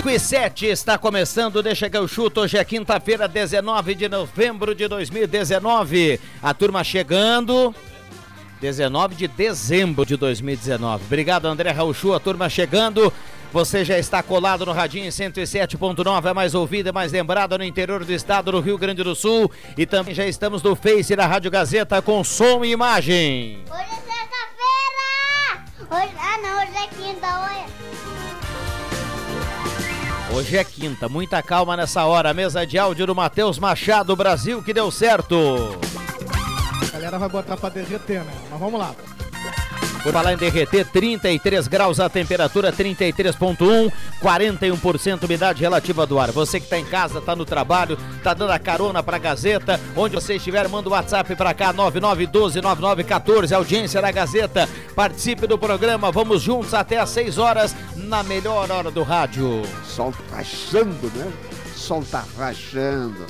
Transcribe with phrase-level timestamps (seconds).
[0.00, 2.40] 5 e 7 está começando, deixa que eu chuto.
[2.40, 6.18] Hoje é quinta-feira, 19 de novembro de 2019.
[6.42, 7.74] A turma chegando.
[8.62, 11.04] 19 de dezembro de 2019.
[11.04, 12.14] Obrigado, André Rauchu.
[12.14, 13.12] A turma chegando.
[13.52, 18.02] Você já está colado no Radinho 107.9, é mais ouvida, é mais lembrada no interior
[18.02, 19.50] do estado do Rio Grande do Sul.
[19.76, 23.64] E também já estamos no Face da Rádio Gazeta com som e imagem.
[23.70, 25.66] Hoje é sexta-feira!
[25.90, 26.14] Hoje...
[26.18, 27.99] Ah, não, hoje é quinta, hoje...
[30.32, 32.32] Hoje é quinta, muita calma nessa hora.
[32.32, 35.36] Mesa de áudio do Matheus Machado, Brasil, que deu certo.
[36.88, 38.32] A galera vai botar pra derreter, né?
[38.48, 38.94] Mas vamos lá.
[40.02, 46.30] Por falar em derreter, 33 graus a temperatura, 33.1, 41% umidade relativa do ar.
[46.30, 49.78] Você que está em casa, está no trabalho, está dando a carona para a Gazeta,
[49.94, 54.66] onde você estiver, manda o WhatsApp para cá, 99129914, audiência da Gazeta.
[54.94, 59.62] Participe do programa, vamos juntos até às 6 horas, na melhor hora do rádio.
[60.00, 61.30] Sol rachando, né?
[61.76, 63.26] Sol tá rachando.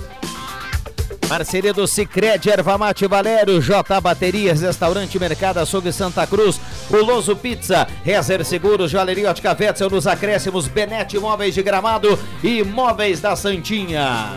[1.28, 8.44] Parceria do Cicred, Ervamate Valério, J Baterias, Restaurante Mercado Açougue Santa Cruz, Puloso Pizza, Rezer
[8.44, 14.28] Seguros, Joalheria Ótica Vetzel nos acréscimos, Benete Móveis de Gramado e Móveis da Santinha.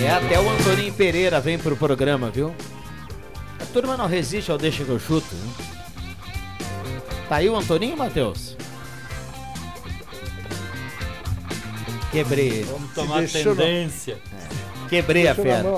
[0.00, 2.54] É, até o Antoninho Pereira vem pro programa, viu?
[3.60, 5.66] A turma não resiste ao deixa que eu chuto, né?
[7.28, 8.56] Tá aí o Antoninho, Matheus?
[12.16, 12.62] Quebrei.
[12.62, 14.16] Vamos tomar tendência.
[14.32, 14.88] É.
[14.88, 15.68] Quebrei a fera.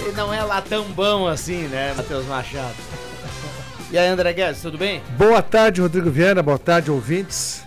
[0.00, 2.74] Ele não é lá tão bom assim, né, Matheus Machado?
[3.90, 5.02] E aí, André Guedes, tudo bem?
[5.18, 6.42] Boa tarde, Rodrigo Viana.
[6.42, 7.64] Boa tarde, ouvintes.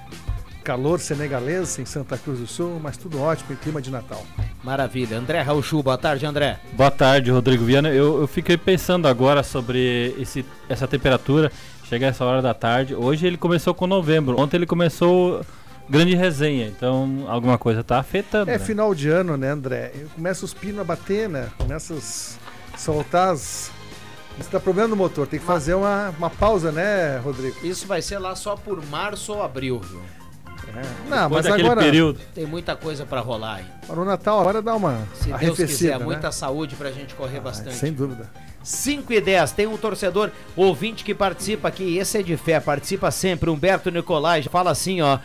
[0.64, 4.26] Calor senegalês em Santa Cruz do Sul, mas tudo ótimo em clima de Natal.
[4.64, 5.16] Maravilha.
[5.16, 6.60] André Rauchu, boa tarde, André.
[6.74, 7.90] Boa tarde, Rodrigo Viana.
[7.90, 11.52] Eu, eu fiquei pensando agora sobre esse, essa temperatura.
[11.88, 12.96] Chega essa hora da tarde.
[12.96, 14.42] Hoje ele começou com novembro.
[14.42, 15.46] Ontem ele começou
[15.90, 18.50] grande resenha, então alguma coisa tá afetando.
[18.50, 18.64] É né?
[18.64, 19.92] final de ano, né, André?
[20.16, 21.50] Começa os pinos a bater, né?
[21.58, 23.72] Começa a soltar as.
[24.38, 27.58] Você tá problema no motor, tem que fazer uma, uma pausa, né, Rodrigo?
[27.66, 30.02] Isso vai ser lá só por março ou abril, viu?
[30.70, 31.10] É.
[31.10, 32.20] Não, Depois mas agora período.
[32.34, 33.66] tem muita coisa para rolar aí.
[33.88, 36.06] Para o Natal agora dá uma Se Deus quiser, né?
[36.06, 37.76] muita saúde pra gente correr ah, bastante.
[37.76, 38.30] Sem dúvida.
[38.64, 43.10] 5 e 10, tem um torcedor ouvinte que participa aqui, esse é de fé, participa
[43.10, 45.18] sempre, Humberto Nicolai, fala assim, ó,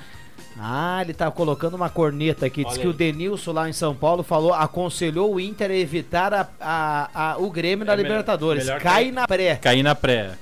[0.59, 2.65] ah, ele tá colocando uma corneta aqui.
[2.65, 2.93] Diz Olha que aí.
[2.93, 7.39] o Denilson lá em São Paulo falou, aconselhou o Inter a evitar a, a, a
[7.39, 8.65] o Grêmio é na Libertadores.
[8.65, 9.57] Melhor Cai na pré.
[9.57, 10.33] Cair na pré.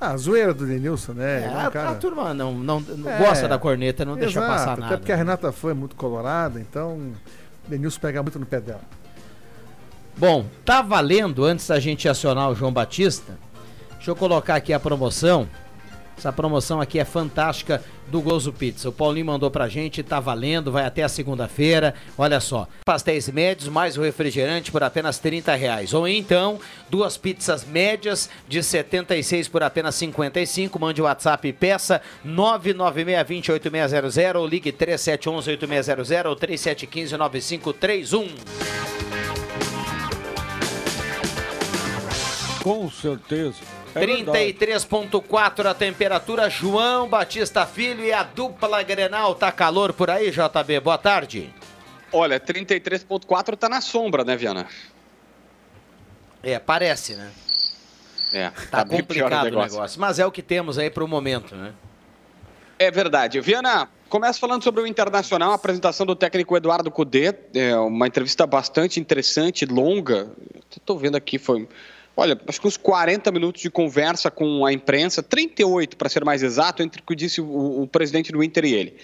[0.00, 1.42] Ah, a zoeira do Denilson, né?
[1.42, 1.90] É, é a, cara...
[1.90, 4.86] a, turma não, não, não é, gosta da corneta, não exato, deixa passar nada.
[4.86, 7.14] Até porque a Renata foi muito colorada, então o
[7.68, 8.80] Denilson pega muito no pé dela.
[10.16, 13.38] Bom, tá valendo, antes da gente acionar o João Batista,
[13.94, 15.48] deixa eu colocar aqui a promoção.
[16.22, 18.88] Essa promoção aqui é fantástica do Gozo Pizza.
[18.88, 21.96] O Paulinho mandou pra gente, tá valendo, vai até a segunda-feira.
[22.16, 25.92] Olha só, pastéis médios mais o refrigerante por apenas 30 reais.
[25.92, 30.78] Ou então, duas pizzas médias de 76 por apenas 55.
[30.78, 38.28] Mande o WhatsApp e peça 996-28600 ou ligue 3711-8600 ou 3715-9531.
[42.62, 43.81] Com certeza.
[43.94, 49.34] É 33.4 a temperatura, João Batista Filho e a dupla Grenal.
[49.34, 50.80] Tá calor por aí, JB?
[50.80, 51.52] Boa tarde.
[52.10, 54.66] Olha, 33.4 tá na sombra, né, Viana?
[56.42, 57.30] É, parece, né?
[58.32, 59.76] É, tá, tá complicado o negócio.
[59.76, 60.00] negócio.
[60.00, 61.72] Mas é o que temos aí pro momento, né?
[62.78, 63.40] É verdade.
[63.40, 68.46] Viana, começa falando sobre o Internacional, a apresentação do técnico Eduardo Cudê, é uma entrevista
[68.46, 70.30] bastante interessante, longa.
[70.74, 71.68] Estou vendo aqui, foi
[72.16, 76.42] Olha, acho que uns 40 minutos de conversa com a imprensa, 38 para ser mais
[76.42, 78.96] exato, entre o que disse o, o presidente do Inter e ele.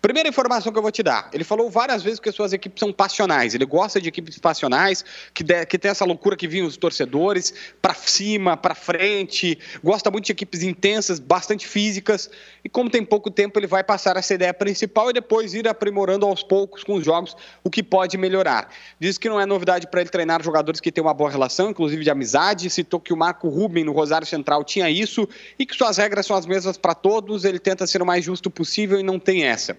[0.00, 1.30] Primeira informação que eu vou te dar.
[1.32, 3.54] Ele falou várias vezes que as suas equipes são passionais.
[3.54, 7.52] Ele gosta de equipes passionais, que, de, que tem essa loucura que vinham os torcedores
[7.80, 9.58] para cima, para frente.
[9.82, 12.30] Gosta muito de equipes intensas, bastante físicas.
[12.62, 16.26] E como tem pouco tempo, ele vai passar essa ideia principal e depois ir aprimorando
[16.26, 18.70] aos poucos com os jogos o que pode melhorar.
[19.00, 22.04] Diz que não é novidade para ele treinar jogadores que têm uma boa relação, inclusive
[22.04, 22.68] de amizade.
[22.68, 25.28] Citou que o Marco Ruben no Rosário Central tinha isso
[25.58, 27.44] e que suas regras são as mesmas para todos.
[27.44, 29.76] Ele tenta ser o mais justo possível e não tem essa.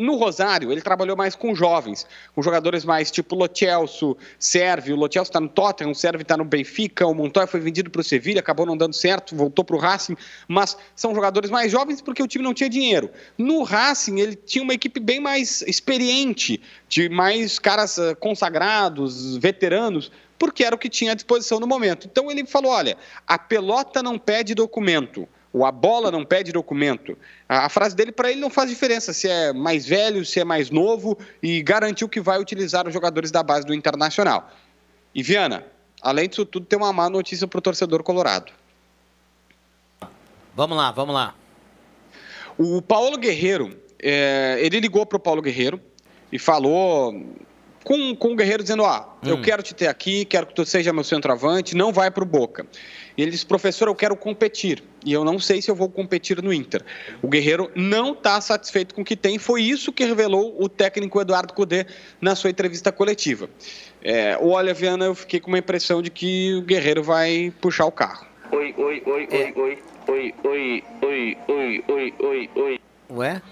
[0.00, 4.96] No Rosário, ele trabalhou mais com jovens, com jogadores mais tipo Locelso, Sérvio.
[4.96, 8.00] O Locelso está no Tottenham, o Sérvio está no Benfica, o Montoya foi vendido para
[8.00, 10.16] o Sevilha, acabou não dando certo, voltou para o Racing,
[10.48, 13.10] mas são jogadores mais jovens porque o time não tinha dinheiro.
[13.36, 20.10] No Racing, ele tinha uma equipe bem mais experiente, de mais caras ah, consagrados, veteranos,
[20.38, 22.08] porque era o que tinha à disposição no momento.
[22.10, 27.16] Então ele falou: olha, a pelota não pede documento ou a bola não pede documento.
[27.48, 30.44] A, a frase dele para ele não faz diferença se é mais velho, se é
[30.44, 34.50] mais novo e garantiu que vai utilizar os jogadores da base do Internacional.
[35.14, 35.64] E Viana,
[36.00, 38.52] além disso tudo, tem uma má notícia para o torcedor colorado.
[40.54, 41.34] Vamos lá, vamos lá.
[42.56, 45.80] O Paulo Guerreiro, é, ele ligou para o Paulo Guerreiro
[46.30, 47.14] e falou
[47.84, 49.42] com, com o Guerreiro dizendo: Ah, eu Hum.
[49.42, 52.66] quero te ter aqui, quero que tu seja meu centroavante, não vai para o Boca.
[53.16, 56.42] E ele disse: Professor, eu quero competir e eu não sei se eu vou competir
[56.42, 56.84] no Inter.
[57.22, 61.20] O Guerreiro não está satisfeito com o que tem, foi isso que revelou o técnico
[61.20, 61.86] Eduardo Cudê
[62.20, 63.48] na sua entrevista coletiva.
[64.02, 67.92] É, olha, Viana, eu fiquei com uma impressão de que o Guerreiro vai puxar o
[67.92, 68.26] carro.
[68.52, 69.78] Oi, oi, oi, oi, oi,
[70.08, 72.80] oi, oi, oi, oi, oi, oi, oi.
[73.10, 73.42] Ué?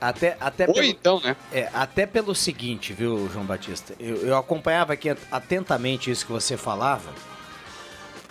[0.00, 1.36] Até, até Oi, pelo, então, né?
[1.52, 3.94] é, até pelo seguinte, viu, João Batista?
[4.00, 7.12] Eu, eu acompanhava aqui atentamente isso que você falava.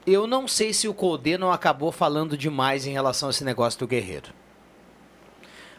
[0.08, 3.80] Eu não sei se o Colde não acabou falando demais em relação a esse negócio
[3.80, 4.34] do Guerreiro.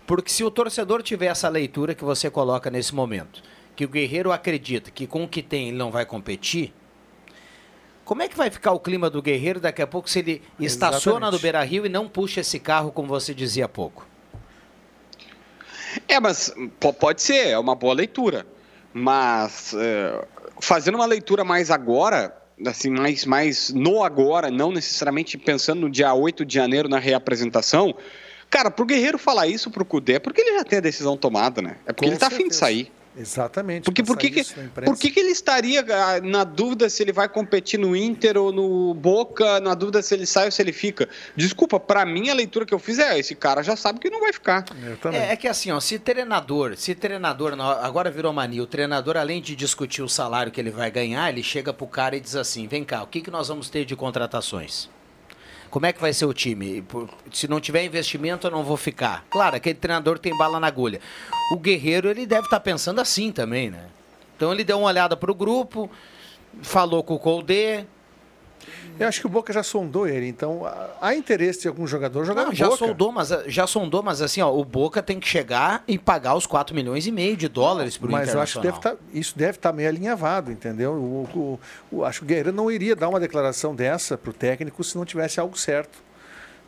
[0.07, 3.43] Porque se o torcedor tiver essa leitura que você coloca nesse momento,
[3.75, 6.73] que o Guerreiro acredita que com o que tem ele não vai competir,
[8.05, 11.19] como é que vai ficar o clima do Guerreiro daqui a pouco se ele estaciona
[11.19, 11.33] Exatamente.
[11.33, 14.10] no Beira Rio e não puxa esse carro, como você dizia há pouco?
[16.09, 18.47] É, mas po- pode ser, é uma boa leitura.
[18.93, 20.25] Mas é,
[20.61, 26.13] fazendo uma leitura mais agora, assim, mais, mais no agora, não necessariamente pensando no dia
[26.13, 27.95] 8 de janeiro na reapresentação,
[28.49, 31.63] cara, pro Guerreiro falar isso pro Cudê, é porque ele já tem a decisão tomada,
[31.63, 31.77] né?
[31.87, 32.61] É porque Com ele tá afim de certeza.
[32.61, 32.93] sair.
[33.17, 33.85] Exatamente.
[33.85, 34.31] Porque por que,
[34.85, 38.53] por que, que ele estaria ah, na dúvida se ele vai competir no Inter ou
[38.53, 41.09] no Boca, na dúvida se ele sai ou se ele fica?
[41.35, 44.21] Desculpa, pra mim a leitura que eu fiz é esse cara já sabe que não
[44.21, 44.65] vai ficar.
[45.13, 49.43] É, é que assim, ó, se treinador, se treinador, agora virou mania, o treinador, além
[49.43, 52.69] de discutir o salário que ele vai ganhar, ele chega pro cara e diz assim:
[52.69, 54.89] vem cá, o que, que nós vamos ter de contratações?
[55.71, 56.85] Como é que vai ser o time?
[57.33, 59.25] Se não tiver investimento, eu não vou ficar.
[59.31, 61.01] Claro, aquele treinador tem bala na agulha.
[61.53, 63.87] O Guerreiro, ele deve estar pensando assim também, né?
[64.37, 65.89] Então ele deu uma olhada pro grupo,
[66.63, 67.87] falou com o Colde,
[68.99, 70.63] Eu acho que o Boca já sondou ele, então
[71.01, 72.79] há- interesse de algum jogador jogar Não, no já Boca.
[72.79, 76.47] sondou, mas já sondou, mas assim, ó, o Boca tem que chegar e pagar os
[76.47, 79.57] 4 milhões e meio de dólares pro Mas eu acho que deve tá, isso deve
[79.59, 80.93] estar meio alinhavado, entendeu?
[80.93, 81.29] O,
[81.93, 84.97] o- o- acho que o Guerreiro não iria dar uma declaração dessa pro técnico se
[84.97, 85.99] não tivesse algo certo.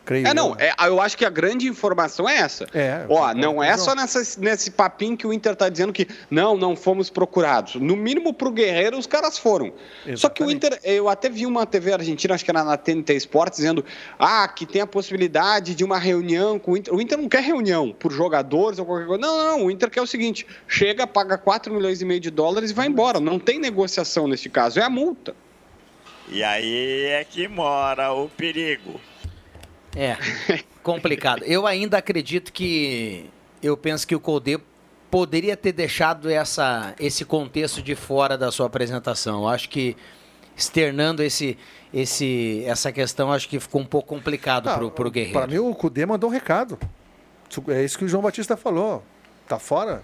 [0.04, 0.56] Creio É, não, eu.
[0.58, 2.66] é, eu acho que a grande informação é essa.
[2.74, 6.56] É, Ó, não é só nessa, nesse papinho que o Inter tá dizendo que não,
[6.56, 7.76] não fomos procurados.
[7.76, 9.72] No mínimo pro Guerreiro os caras foram.
[10.16, 10.54] Só que o Exatamente.
[10.54, 13.84] Inter, eu até vi uma TV argentina, acho que era na TNT Sports, dizendo
[14.18, 16.94] ah, que tem a possibilidade de uma reunião com o Inter.
[16.94, 19.20] O Inter não quer reunião por jogadores ou qualquer coisa.
[19.20, 19.66] Não, não, não.
[19.66, 22.88] O Inter quer o seguinte: chega, paga 4 milhões e meio de dólares e vai
[22.88, 23.20] embora.
[23.20, 25.34] Não tem negociação nesse caso, é a multa.
[26.28, 29.00] E aí é que mora o perigo.
[29.96, 30.16] É,
[30.82, 31.44] complicado.
[31.44, 33.30] Eu ainda acredito que.
[33.62, 34.58] Eu penso que o Colde
[35.10, 39.42] poderia ter deixado essa, esse contexto de fora da sua apresentação.
[39.42, 39.96] Eu acho que
[40.56, 41.56] externando esse,
[41.92, 45.38] esse, essa questão, acho que ficou um pouco complicado Ah, pro, pro Guerreiro.
[45.38, 46.78] Para mim, o Cudê mandou um recado.
[47.68, 49.04] É isso que o João Batista falou.
[49.46, 50.02] Tá fora?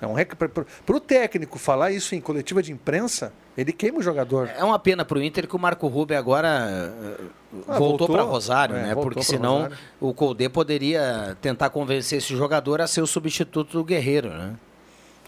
[0.00, 0.34] É um rec...
[0.34, 4.50] Para o técnico falar isso em coletiva de imprensa, ele queima o jogador.
[4.56, 7.24] É uma pena pro Inter que o Marco Rubio agora eh,
[7.66, 8.08] Ah, voltou voltou.
[8.08, 8.94] para Rosário, É, né?
[8.94, 9.76] Porque senão Rosário.
[10.00, 14.54] o Colde poderia tentar convencer esse jogador a ser o substituto do Guerreiro, né?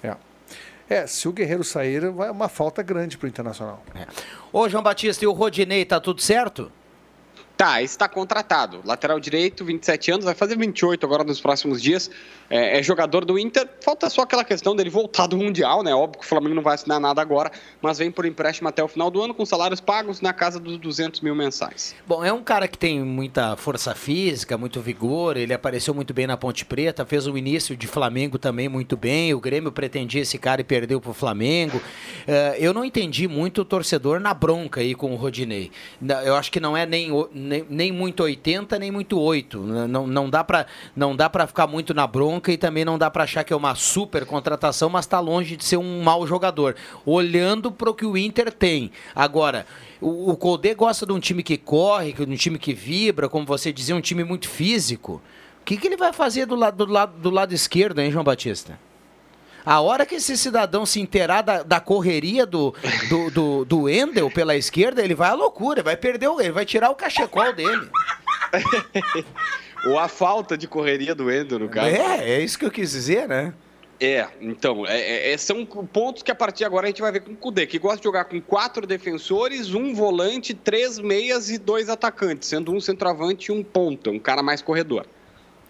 [0.03, 0.17] É.
[0.91, 3.83] É, se o Guerreiro sair, vai uma falta grande para o Internacional.
[4.53, 6.73] Ô, João Batista, e o Rodinei, tá tudo certo?
[7.59, 8.81] Tá, está contratado.
[8.85, 12.09] Lateral direito, 27 anos, vai fazer 28 agora nos próximos dias.
[12.49, 13.69] É, é jogador do Inter.
[13.81, 15.93] Falta só aquela questão dele voltar do Mundial, né?
[15.93, 17.51] Óbvio que o Flamengo não vai assinar nada agora,
[17.83, 20.79] mas vem por empréstimo até o final do ano com salários pagos na casa dos
[20.79, 21.97] 200 mil mensais.
[22.07, 26.29] Bom, é um cara que tem muita força física, muito vigor, ele apareceu muito bem
[26.29, 30.39] na Ponte Preta, fez o início de Flamengo também muito bem, o Grêmio pretendia esse
[30.39, 31.83] cara e perdeu pro Flamengo.
[32.27, 35.73] Eh, eu não entendi muito o torcedor na bronca aí com o Rodinei.
[36.25, 37.11] Eu acho que não é nem,
[37.49, 39.59] nem, nem muito 80, nem muito 8.
[39.59, 40.29] Não, não
[40.95, 43.57] não dá pra ficar muito na bronca e também não dá pra achar que é
[43.57, 46.77] uma super contratação, mas tá longe de ser um mau jogador.
[47.05, 48.93] Olhando pro que o Inter tem.
[49.15, 49.67] Agora,
[50.01, 53.47] o, o Colde gosta de um time que corre, de um time que vibra, como
[53.47, 55.23] você dizia, um time muito físico.
[55.61, 58.25] O que, que ele vai fazer do lado, do, lado, do lado esquerdo, hein, João
[58.25, 58.79] Batista?
[59.71, 62.75] A hora que esse cidadão se inteirar da, da correria do,
[63.11, 66.65] do, do, do Endel pela esquerda, ele vai à loucura, vai perder, o- ele vai
[66.65, 67.87] tirar o cachecol dele.
[69.85, 71.87] Ou a falta de correria do Endo, no caso.
[71.89, 73.53] É, é isso que eu quis dizer, né?
[74.01, 77.21] É, então, é, é, são pontos que a partir de agora a gente vai ver
[77.21, 81.59] com o Cudê, que gosta de jogar com quatro defensores, um volante, três meias e
[81.59, 85.05] dois atacantes, sendo um centroavante e um ponta, um cara mais corredor.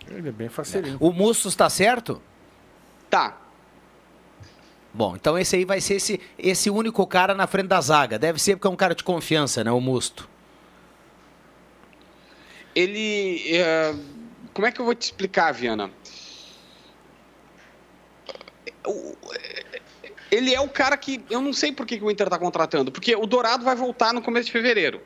[0.09, 0.99] Ele é bem facelinho.
[1.00, 2.21] O Mustos tá certo?
[3.11, 3.37] Tá.
[4.92, 8.18] Bom, então esse aí vai ser esse, esse único cara na frente da zaga.
[8.18, 9.71] Deve ser porque é um cara de confiança, né?
[9.71, 10.28] O Musto.
[12.75, 13.42] Ele.
[13.57, 13.95] é,
[14.54, 15.90] como é que eu vou te explicar, Viana?
[20.30, 21.21] Ele é o cara que.
[21.30, 24.12] Eu não sei por que que o Inter está contratando, porque o Dourado vai voltar
[24.12, 25.00] no começo de fevereiro.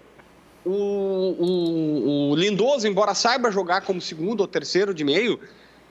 [0.64, 5.40] O, o- o Lindoso, embora saiba jogar como segundo ou terceiro de meio,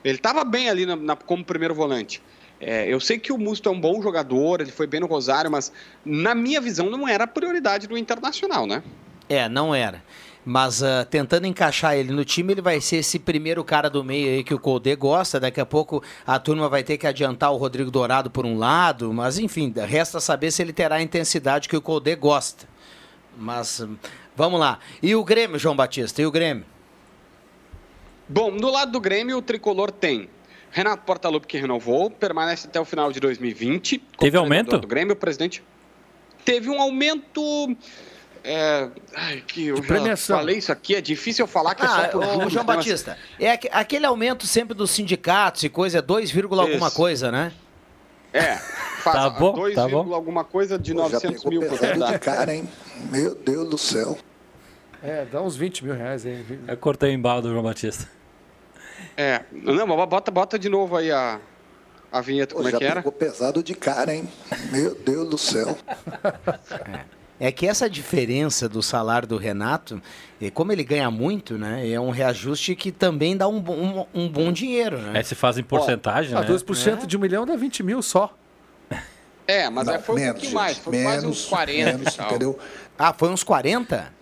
[0.04, 2.22] ele estava bem ali na- na- como primeiro volante.
[2.64, 5.50] É, eu sei que o Musto é um bom jogador, ele foi bem no Rosário,
[5.50, 5.72] mas
[6.04, 8.84] na minha visão não era a prioridade do Internacional, né?
[9.28, 10.00] É, não era.
[10.44, 14.28] Mas ah, tentando encaixar ele no time, ele vai ser esse primeiro cara do meio
[14.28, 15.40] aí que o Colde gosta.
[15.40, 19.12] Daqui a pouco a turma vai ter que adiantar o Rodrigo Dourado por um lado.
[19.12, 22.68] Mas enfim, resta saber se ele terá a intensidade que o Colde gosta.
[23.36, 23.86] Mas
[24.36, 24.78] vamos lá.
[25.02, 26.20] E o Grêmio, João Batista?
[26.20, 26.64] E o Grêmio?
[28.28, 30.28] Bom, no lado do Grêmio, o tricolor tem
[30.72, 33.98] Renato Portaluppi, que renovou, permanece até o final de 2020.
[33.98, 34.78] como Teve aumento?
[34.78, 35.62] Do Grêmio, o presidente.
[36.44, 37.76] Teve um aumento.
[38.42, 39.76] é, ai, que eu
[40.16, 42.64] falei isso aqui, é difícil eu falar que é só Ah, por ô, juros, João
[42.64, 46.90] né, mas- Batista, é aque- aquele aumento sempre dos sindicatos e coisa, é 2, alguma
[46.90, 47.52] coisa, né?
[48.32, 48.56] É,
[49.04, 50.12] faz Tá bom, 2, tá bom.
[50.14, 51.78] alguma coisa de Pô, já 900 pegou mil por
[52.12, 52.68] de cara, hein?
[53.10, 54.18] Meu Deus do céu.
[55.02, 56.44] É, dá uns 20 mil reais aí.
[56.66, 58.08] Eu cortei o embalo do João Batista.
[59.16, 61.38] É, não, mas bota, bota de novo aí a,
[62.10, 62.96] a vinheta, Pô, como é que era?
[63.02, 64.28] pegou pesado de cara, hein?
[64.70, 65.76] Meu Deus do céu.
[67.38, 70.00] É que essa diferença do salário do Renato,
[70.40, 71.88] e como ele ganha muito, né?
[71.90, 75.12] É um reajuste que também dá um, bom- um, um bom dinheiro, né?
[75.18, 76.46] Aí se faz em porcentagem, Ah, né?
[76.46, 78.32] 2% de um milhão dá 20 mil só.
[79.46, 81.84] É, mas Não, aí foi um menos, pouquinho mais, foi quase uns menos, 40 e
[81.84, 82.26] menos, tal.
[82.30, 82.58] entendeu?
[82.96, 84.12] Ah, foi uns 40?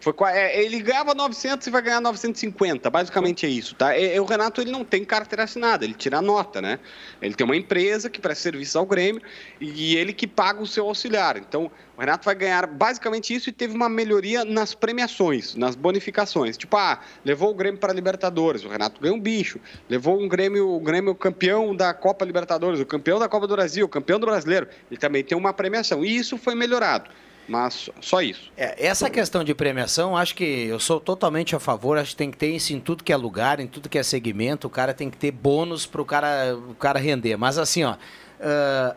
[0.00, 3.94] Foi, é, ele ganhava 900 e vai ganhar 950, basicamente é isso, tá?
[3.94, 6.78] É, o Renato ele não tem carteira assinada, ele tira nota, né?
[7.20, 9.20] Ele tem uma empresa que presta serviço ao Grêmio
[9.60, 11.36] e ele que paga o seu auxiliar.
[11.36, 16.56] Então, o Renato vai ganhar basicamente isso e teve uma melhoria nas premiações, nas bonificações.
[16.56, 19.60] Tipo, ah, levou o Grêmio para a Libertadores, o Renato ganhou um bicho.
[19.86, 23.84] Levou um Grêmio, o Grêmio campeão da Copa Libertadores, o campeão da Copa do Brasil,
[23.84, 24.66] o campeão do Brasileiro.
[24.90, 26.02] Ele também tem uma premiação.
[26.02, 27.10] E isso foi melhorado.
[27.50, 28.50] Mas só isso.
[28.56, 31.98] É, essa questão de premiação, acho que eu sou totalmente a favor.
[31.98, 34.02] Acho que tem que ter isso em tudo que é lugar, em tudo que é
[34.04, 34.68] segmento.
[34.68, 37.36] O cara tem que ter bônus para o cara, o cara render.
[37.36, 37.96] Mas assim, ó,
[38.40, 38.94] ah,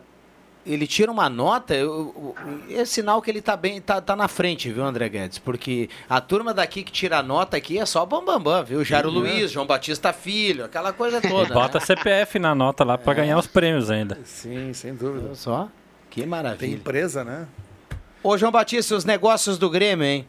[0.64, 2.34] ele tira uma nota, eu-
[2.70, 5.38] eu- é sinal que ele tá bem, tá, tá na frente, viu, André Guedes?
[5.38, 8.84] Porque a turma daqui que tira a nota aqui é só bambambam, bam, bam, viu?
[8.84, 11.52] Jairo Luiz, João Batista Filho, aquela coisa toda.
[11.52, 11.84] Bota né?
[11.84, 14.16] CPF na nota lá pra ganhar os prêmios ainda.
[14.24, 15.34] Sim, sem dúvida.
[15.34, 15.68] Só?
[16.08, 16.74] Que Tem maravilha.
[16.76, 17.46] empresa, né?
[18.26, 20.26] Ô, João Batista, os negócios do Grêmio, hein?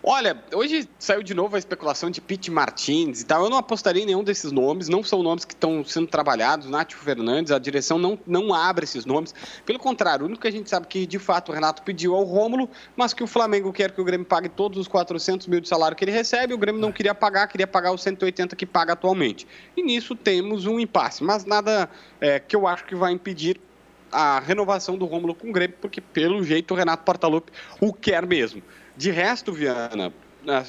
[0.00, 3.42] Olha, hoje saiu de novo a especulação de Pete Martins e tal.
[3.42, 6.70] Eu não apostaria em nenhum desses nomes, não são nomes que estão sendo trabalhados.
[6.70, 9.34] Nátio Fernandes, a direção não, não abre esses nomes.
[9.66, 12.20] Pelo contrário, o único que a gente sabe que de fato o Renato pediu é
[12.20, 15.58] o Rômulo, mas que o Flamengo quer que o Grêmio pague todos os 400 mil
[15.58, 16.54] de salário que ele recebe.
[16.54, 19.44] O Grêmio não queria pagar, queria pagar os 180 que paga atualmente.
[19.76, 23.60] E nisso temos um impasse, mas nada é, que eu acho que vai impedir
[24.10, 28.26] a renovação do Rômulo com o Grêmio, porque pelo jeito o Renato Portaluppi o quer
[28.26, 28.62] mesmo.
[28.96, 30.12] De resto, Viana,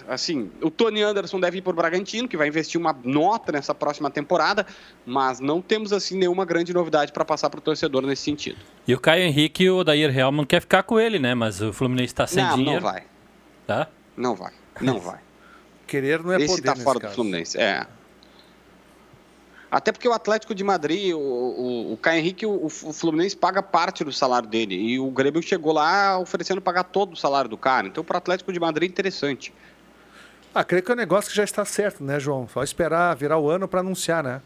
[0.08, 3.76] assim, o Tony Anderson deve ir para o Bragantino, que vai investir uma nota nessa
[3.76, 4.66] próxima temporada,
[5.06, 8.58] mas não temos assim nenhuma grande novidade para passar para o torcedor nesse sentido.
[8.88, 11.36] E o Caio Henrique e o Dair Helman quer ficar com ele, né?
[11.36, 12.82] Mas o Fluminense tá sem não, dinheiro.
[12.82, 13.04] não vai,
[13.68, 13.88] Tá?
[14.16, 15.20] não vai, não vai.
[15.86, 17.16] Querer não é Esse poder está nesse fora do caso.
[17.16, 17.86] Fluminense, é.
[19.76, 23.62] Até porque o Atlético de Madrid, o, o, o Caio Henrique, o, o Fluminense paga
[23.62, 24.74] parte do salário dele.
[24.74, 27.86] E o Grêmio chegou lá oferecendo pagar todo o salário do cara.
[27.86, 29.54] Então, para o Atlético de Madrid, é interessante.
[30.54, 32.48] Ah, creio que é um negócio que já está certo, né, João?
[32.48, 34.42] Só esperar virar o ano para anunciar, né?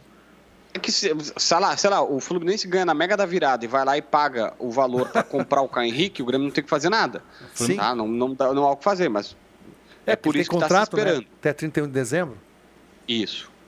[0.74, 3.68] É que, se- sei lá, sei lá, o Fluminense ganha na mega da virada e
[3.68, 6.64] vai lá e paga o valor para comprar o Caio Henrique, o Grêmio não tem
[6.64, 7.22] que fazer nada.
[7.54, 7.76] Sim.
[7.76, 7.94] Tá?
[7.94, 9.38] Não, não, não há o que fazer, mas
[10.08, 11.04] é, por porque isso tem que está se contrato, né?
[11.04, 11.28] esperando.
[11.40, 12.36] Até 31 de dezembro.
[13.08, 13.59] Isso.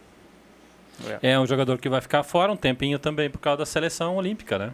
[1.21, 4.57] É um jogador que vai ficar fora um tempinho também por causa da seleção olímpica,
[4.57, 4.73] né?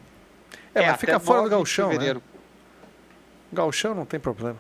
[0.74, 2.22] É, mas até fica fora do 9 de gauchão, né?
[3.52, 4.58] Gauchão não tem problema.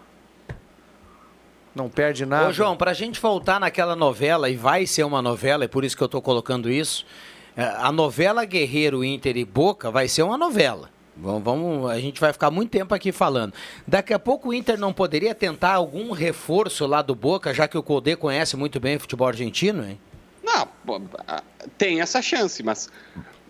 [1.75, 2.49] Não perde nada.
[2.49, 5.95] Ô, João, pra gente voltar naquela novela, e vai ser uma novela, é por isso
[5.95, 7.05] que eu tô colocando isso,
[7.55, 10.89] é, a novela Guerreiro, Inter e Boca vai ser uma novela.
[11.15, 13.53] Vamos, vamos- a gente vai ficar muito tempo aqui falando.
[13.87, 17.77] Daqui a pouco o Inter não poderia tentar algum reforço lá do Boca, já que
[17.77, 19.99] o Codê conhece muito bem o futebol argentino, hein?
[20.65, 21.43] Pô, ah,
[21.77, 22.89] tem essa chance, mas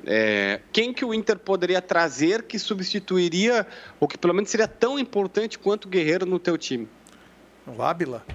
[0.06, 3.68] é, quem que o Inter poderia trazer que substituiria,
[4.00, 6.88] ou que pelo menos seria tão importante quanto o Guerreiro no teu time?
[7.66, 8.26] O Ábila.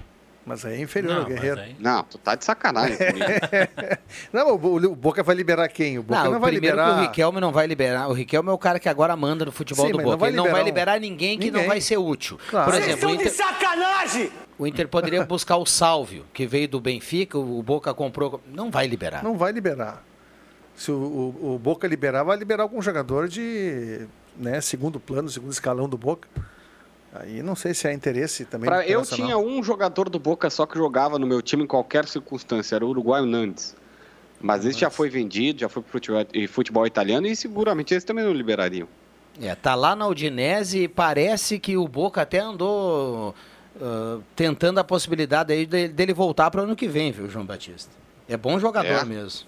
[0.45, 1.59] Mas aí é inferior Não, ao Guerreiro.
[1.61, 2.97] aí- Não, tu tá de sacanagem.
[4.31, 5.97] Não, o, o Boca vai liberar quem?
[5.97, 6.93] O Boca Não, não, vai primeiro liberar.
[6.95, 8.09] que o Riquelme não vai liberar.
[8.09, 10.19] O Riquelme é o cara que agora manda no futebol Sim, do mas não Boca.
[10.19, 11.67] vai Ele não vai liberar um- ninguém que não Ninguém.
[11.69, 12.37] vai ser útil.
[12.49, 12.65] Claro.
[12.71, 14.31] Por Vocês exemplo, o Inter, sacanagem!
[14.59, 18.41] o Inter poderia buscar o Sálvio, que veio do Benfica, o Boca comprou.
[18.47, 19.23] Não vai liberar.
[19.23, 20.03] Não vai liberar.
[20.75, 25.51] Se o, o- o Boca liberar, vai liberar algum jogador de né, segundo plano, segundo
[25.51, 26.27] escalão do Boca.
[27.15, 28.67] Aí não sei se há interesse também.
[28.69, 32.07] Pra- eu tinha um jogador do Boca só que jogava no meu time em qualquer
[32.07, 33.75] circunstância, era o uruguaio Nandes.
[34.41, 38.25] Mas esse já foi vendido, já foi pro futebol, futebol italiano e seguramente eles também
[38.25, 38.87] não liberariam.
[39.41, 43.33] É, tá lá na Udinese e parece que o Boca até andou
[43.81, 47.45] ah, tentando a possibilidade aí de- dele voltar para o ano que vem, viu, João
[47.45, 47.91] Batista?
[48.27, 49.05] É bom jogador É.
[49.05, 49.47] mesmo.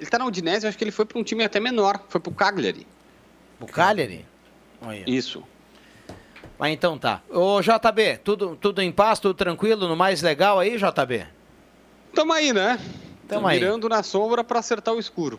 [0.00, 2.20] Ele tá na Udinese, eu acho que ele foi para um time até menor, foi
[2.20, 2.86] pro Cagliari.
[3.60, 4.24] O Cagliari?
[4.80, 5.04] Olha.
[5.06, 5.42] Isso.
[6.58, 7.20] Mas então tá.
[7.28, 11.26] Ô, JB, tudo, tudo em paz, tudo tranquilo, no mais legal aí, JB?
[12.14, 12.78] Tamo aí, né?
[13.28, 13.58] Tamo aí.
[13.60, 15.38] Mirando na sombra para acertar o escuro.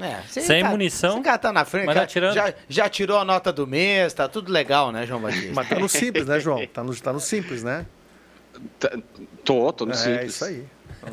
[0.00, 2.34] É, Sem tá- munição, Esse cara tá na frente, mas já, tá tirando.
[2.34, 5.52] já, já tirou a nota do mês, tá tudo legal, né, João Batista?
[5.52, 6.64] Mas tá no simples, né, João?
[6.68, 7.84] Tá no, tá no simples, né?
[8.78, 8.96] Tá-
[9.44, 10.34] Tô, tô no é simples.
[10.34, 10.64] isso aí.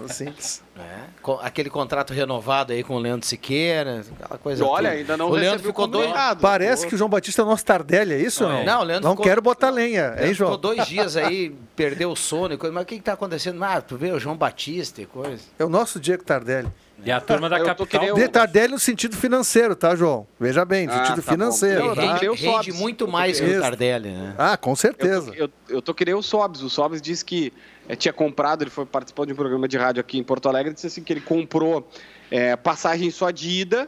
[0.10, 0.62] Simples.
[0.78, 1.06] É,
[1.42, 5.00] aquele contrato renovado aí com o Leandro Siqueira, aquela coisa E olha, toda.
[5.00, 6.12] ainda não o Leandro ficou dois.
[6.42, 8.66] Parece que o João Batista é o nosso Tardelli, é isso ou não?
[8.66, 10.52] Não, o Leandro Não ficou- quero botar lenha, hein, João?
[10.52, 12.74] ficou dois dias aí, perdeu o sono e coisa.
[12.74, 13.64] Mas o que que tá acontecendo?
[13.64, 15.44] Ah, tu vê o João Batista e coisa.
[15.58, 16.68] É o nosso Diego Tardelli.
[17.04, 17.88] E a turma da Eu capital.
[17.88, 20.26] querendo- De Tardelli no sentido financeiro, tá, João?
[20.40, 21.80] Veja bem, no Ah, sentido tá financeiro.
[21.82, 22.02] Ele Não, tá?
[22.14, 24.34] rende, Eu rende muito mais que o Tardelli, né?
[24.38, 25.32] Ah, com Eu certeza.
[25.32, 26.62] tô, eu, eu tô querendo o Sobs.
[26.62, 27.52] O Sobs disse que
[27.96, 30.88] tinha comprado, ele foi participar de um programa de rádio aqui em Porto Alegre, disse
[30.88, 31.88] assim que ele comprou
[32.32, 33.88] eh, passagem só de ida,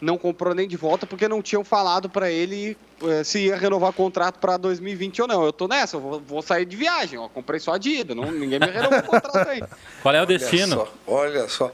[0.00, 3.92] não comprou nem de volta, porque não tinham falado para ele eh, se ia renovar
[3.92, 5.44] contrato para 2020 ou não.
[5.44, 8.30] Eu tô nessa, eu vou, vou sair de viagem, ó, comprei só de ida, não,
[8.30, 9.62] ninguém me renovou o contrato aí.
[10.02, 10.88] Qual é o destino?
[11.06, 11.72] olha só.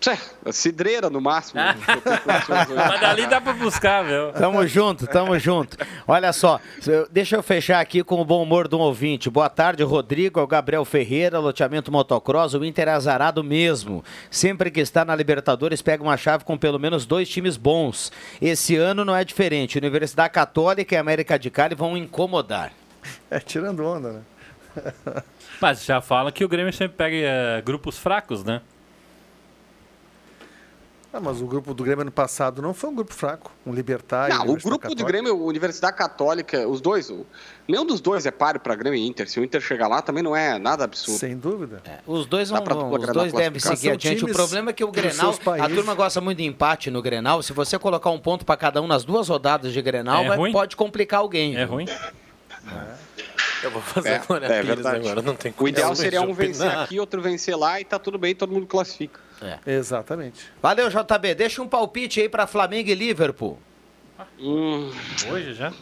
[0.00, 0.16] Tchê,
[0.52, 1.60] cidreira no máximo.
[2.24, 4.32] Mas dali dá pra buscar, viu?
[4.32, 5.76] Tamo junto, tamo junto.
[6.06, 6.60] Olha só,
[7.10, 9.28] deixa eu fechar aqui com o bom humor de um ouvinte.
[9.28, 12.54] Boa tarde, Rodrigo, é o Gabriel Ferreira, loteamento motocross.
[12.54, 14.04] O Inter é azarado mesmo.
[14.30, 18.12] Sempre que está na Libertadores, pega uma chave com pelo menos dois times bons.
[18.40, 19.78] Esse ano não é diferente.
[19.78, 22.72] Universidade Católica e América de Cali vão incomodar.
[23.28, 24.20] É, tirando onda, né?
[25.60, 28.60] Mas já fala que o Grêmio sempre pega eh, grupos fracos, né?
[31.10, 33.50] Ah, mas o grupo do Grêmio ano passado não foi um grupo fraco.
[33.64, 35.04] Um Libertar e Não, o grupo do Católica.
[35.06, 37.24] Grêmio, Universidade Católica, os dois, o-
[37.66, 39.26] nenhum dos dois é páreo para Grêmio e Inter.
[39.28, 41.18] Se o Inter chegar lá, também não é nada absurdo.
[41.18, 41.82] Sem dúvida.
[42.06, 44.22] Os dois, vão, vão- os dois devem seguir adiante.
[44.26, 47.42] O problema é que o Grenal, a turma gosta muito de empate no Grenal.
[47.42, 50.52] Se você colocar um ponto para cada um nas duas rodadas de Grenal, É vai-
[50.52, 51.56] pode complicar alguém.
[51.56, 51.74] É viu?
[51.74, 51.86] ruim?
[53.62, 54.96] Eu vou fazer É, agora é Pires verdade.
[54.98, 56.84] agora, não tem O ideal seria um vencer opinar.
[56.84, 59.18] aqui, outro vencer lá e tá tudo bem, todo mundo classifica.
[59.66, 60.50] Exatamente.
[60.62, 61.34] Valeu, JB.
[61.34, 63.58] Deixa um palpite aí para Flamengo e Liverpool.
[64.38, 64.90] Hum,
[65.30, 65.72] Hoje já?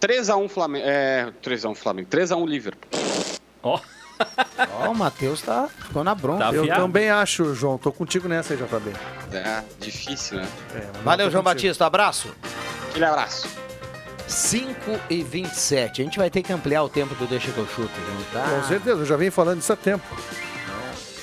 [0.00, 0.84] 3x1 Flamengo.
[0.86, 2.08] É, 3x1 Flamengo.
[2.10, 2.90] 3x1 Liverpool.
[3.62, 3.80] Ó,
[4.80, 6.44] Ó, o Matheus tá, ficou na bronca.
[6.44, 7.76] Tá Eu também acho, João.
[7.78, 8.92] Tô contigo nessa aí, JB.
[9.36, 10.48] É, difícil, né?
[10.74, 11.62] É, Valeu, João contigo.
[11.62, 11.86] Batista.
[11.86, 12.34] Abraço.
[12.90, 13.48] Aquele abraço.
[14.28, 14.74] 5
[15.10, 16.00] e 27.
[16.00, 18.26] A gente vai ter que ampliar o tempo do Deixa que eu chuto, viu?
[18.32, 18.48] Tá?
[18.48, 20.04] Com certeza, eu já venho falando isso há tempo.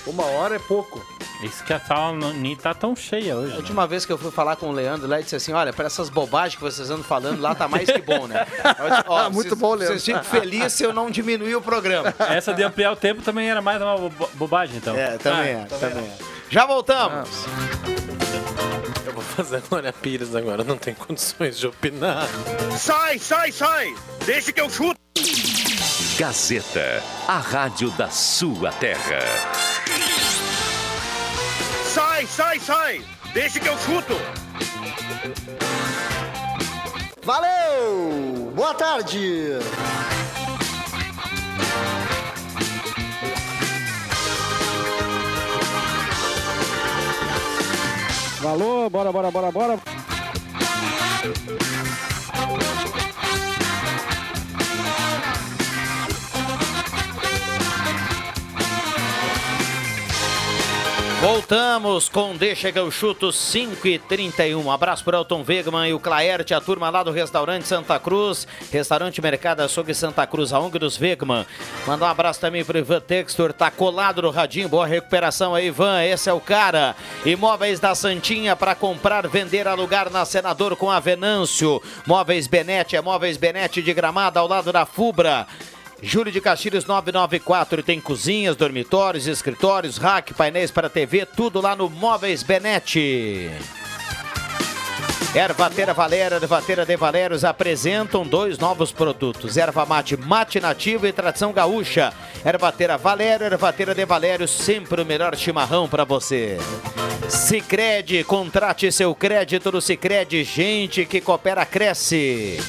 [0.08, 1.04] Uma hora é pouco.
[1.44, 3.50] isso que a sala não- nem tá tão cheia hoje.
[3.50, 3.58] A né?
[3.58, 5.86] última vez que eu fui falar com o Leandro lá, ele disse assim: Olha, para
[5.86, 8.46] essas bobagens que vocês andam falando lá, tá mais que bom, né?
[8.46, 9.88] Disse, "Ó, Muito vocês- bom, Leandro.
[10.00, 12.14] Vocês ficam felizes se eu não diminuir o programa.
[12.20, 14.96] Essa de ampliar o tempo também era mais uma bo- bobagem, então.
[14.96, 16.18] É, também Ah, é, também é.
[16.50, 17.30] Já voltamos.
[19.06, 22.28] Eu vou fazer agora Pires agora, não tem condições de opinar.
[22.78, 23.94] Sai, sai, sai!
[24.26, 25.00] Deixa que eu chuto!
[26.18, 29.20] Gazeta, a rádio da sua terra.
[32.42, 33.06] Sai, sai!
[33.36, 34.16] Deixa que eu chuto!
[37.24, 38.52] Valeu!
[38.56, 39.60] Boa tarde!
[48.42, 49.80] Valor, bora, bora, bora, bora.
[61.22, 64.60] Voltamos com Deixa que eu chuto 5 e 31.
[64.60, 68.48] Um abraço para Elton Wegman e o Claerte, a turma lá do restaurante Santa Cruz,
[68.72, 71.46] restaurante Mercado Açougue Santa Cruz, a ONG dos Wegman.
[71.86, 76.04] Mandar um abraço também pro Ivan Textor, tá colado no radinho, boa recuperação aí, Ivan,
[76.04, 76.96] esse é o cara.
[77.24, 81.80] Imóveis da Santinha para comprar, vender, alugar na Senador com a Venâncio.
[82.08, 85.46] Móveis Benete, é Móveis Benete de Gramada ao lado da Fubra.
[86.04, 91.90] Júlio de Castilhos 994 tem cozinhas, dormitórios, escritórios, rack, painéis para TV, tudo lá no
[91.90, 93.52] Móveis Benete.
[95.34, 101.54] Ervateira Valera, Ervateira de Valérios apresentam dois novos produtos: Erva Mate Mate Nativo e Tradição
[101.54, 102.12] Gaúcha.
[102.44, 106.58] Ervateira Valera, Ervateira de Valérios, sempre o melhor chimarrão para você.
[107.30, 112.60] Sicredi, contrate seu crédito no Sicredi, gente que coopera cresce.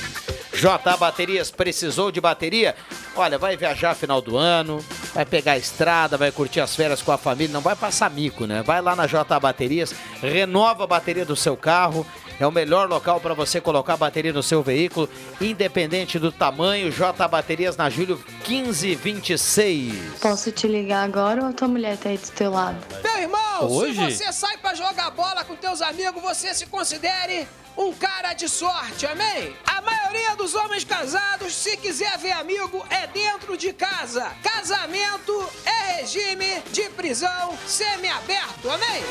[0.54, 2.74] J Baterias precisou de bateria?
[3.16, 4.84] Olha, vai viajar final do ano,
[5.14, 8.46] vai pegar a estrada, vai curtir as férias com a família, não vai passar mico,
[8.46, 8.62] né?
[8.62, 12.06] Vai lá na J Baterias, renova a bateria do seu carro.
[12.40, 15.08] É o melhor local para você colocar a bateria no seu veículo,
[15.40, 16.90] independente do tamanho.
[16.90, 20.18] J Baterias na Júlio 1526.
[20.20, 22.78] Posso te ligar agora ou a tua mulher tá aí do teu lado?
[23.04, 23.94] Meu irmão, Hoje?
[24.16, 27.46] se você sai pra jogar bola com teus amigos, você se considere
[27.77, 29.57] um cara de sorte, amém?
[29.66, 34.31] A maioria dos homens casados, se quiser ver amigo, é dentro de casa.
[34.42, 39.03] Casamento é regime de prisão semiaberto, amém?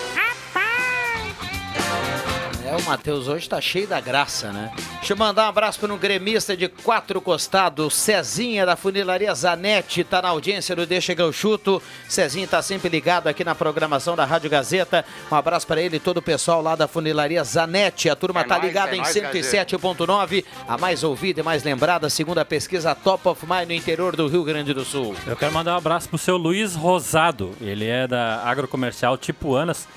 [2.64, 4.72] É, o Matheus hoje tá cheio da graça, né?
[5.00, 10.04] Deixa eu mandar um abraço para um gremista de quatro costados, Cezinha da Funilaria Zanetti,
[10.04, 11.82] tá na audiência do Deixa que eu chuto.
[12.08, 15.04] Cezinha tá sempre ligado aqui na programação da Rádio Gazeta.
[15.32, 18.10] Um abraço para ele e todo o pessoal lá da Funilaria Zanetti.
[18.10, 21.64] A turma É tá nóis, ligada é em nóis, 107.9, a mais ouvida e mais
[21.64, 25.16] lembrada, segundo a pesquisa Top of Mind no interior do Rio Grande do Sul.
[25.26, 27.54] Eu quero mandar um abraço pro seu Luiz Rosado.
[27.60, 29.88] Ele é da agrocomercial Tipuanas.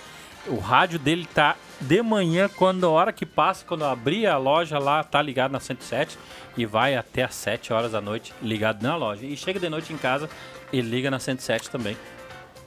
[0.47, 4.79] O rádio dele tá de manhã, quando a hora que passa, quando abrir a loja
[4.79, 6.19] lá, tá ligado na 107
[6.57, 9.25] e vai até às 7 horas da noite ligado na loja.
[9.27, 10.29] E chega de noite em casa
[10.73, 11.97] e liga na 107 também.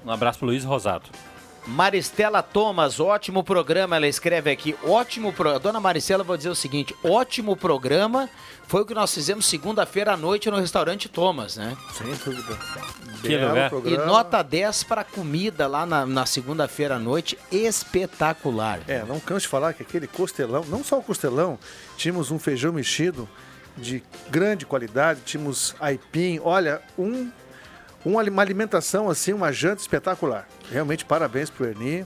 [0.05, 1.09] Um abraço pro Luiz Rosado.
[1.67, 5.59] Maristela Thomas, ótimo programa, ela escreve aqui, ótimo programa.
[5.59, 8.29] Dona Maristela, vou dizer o seguinte, ótimo programa,
[8.67, 11.75] foi o que nós fizemos segunda-feira à noite no restaurante Thomas, né?
[11.93, 12.57] Sem dúvida.
[13.21, 13.71] Que lugar.
[13.85, 18.79] E nota 10 para comida lá na, na segunda-feira à noite, espetacular.
[18.87, 21.59] É, não canso de falar que aquele costelão, não só o costelão,
[21.97, 23.27] tínhamos um feijão mexido
[23.77, 27.31] de grande qualidade, tínhamos aipim, olha, um, um
[28.15, 30.47] uma alimentação assim, uma janta espetacular.
[30.71, 32.05] Realmente parabéns pro Erni,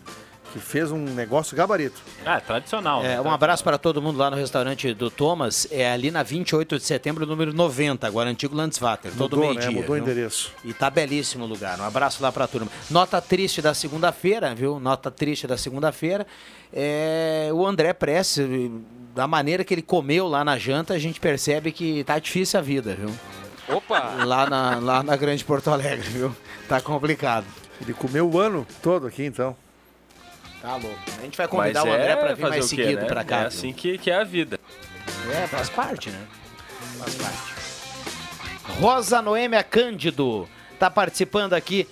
[0.51, 2.01] que fez um negócio gabarito.
[2.25, 3.03] Ah, é tradicional.
[3.03, 3.21] É, né?
[3.21, 6.83] um abraço para todo mundo lá no restaurante do Thomas, é ali na 28 de
[6.83, 9.59] setembro, número 90, agora antigo Landsvater, todo Mudou, né?
[9.59, 9.81] meio-dia.
[9.81, 10.51] Mudou o endereço.
[10.63, 11.79] E tá belíssimo o lugar.
[11.79, 12.69] Um abraço lá pra turma.
[12.89, 14.79] Nota triste da segunda-feira, viu?
[14.79, 16.27] Nota triste da segunda-feira.
[16.73, 18.45] É o André Prestes,
[19.15, 22.63] da maneira que ele comeu lá na janta, a gente percebe que tá difícil a
[22.63, 23.09] vida, viu?
[23.71, 24.25] Opa!
[24.25, 26.35] Lá na, lá na Grande Porto Alegre, viu?
[26.67, 27.45] Tá complicado.
[27.79, 29.55] Ele comeu o ano todo aqui, então.
[30.61, 30.99] Tá louco.
[31.17, 33.07] A gente vai convidar Mas o André é pra vir mais quê, seguido né?
[33.07, 33.35] pra cá.
[33.37, 33.47] É viu?
[33.47, 34.59] assim que, que é a vida.
[35.31, 36.21] É, faz parte, né?
[36.99, 37.51] Faz parte.
[38.79, 41.87] Rosa Noêmia Cândido tá participando aqui.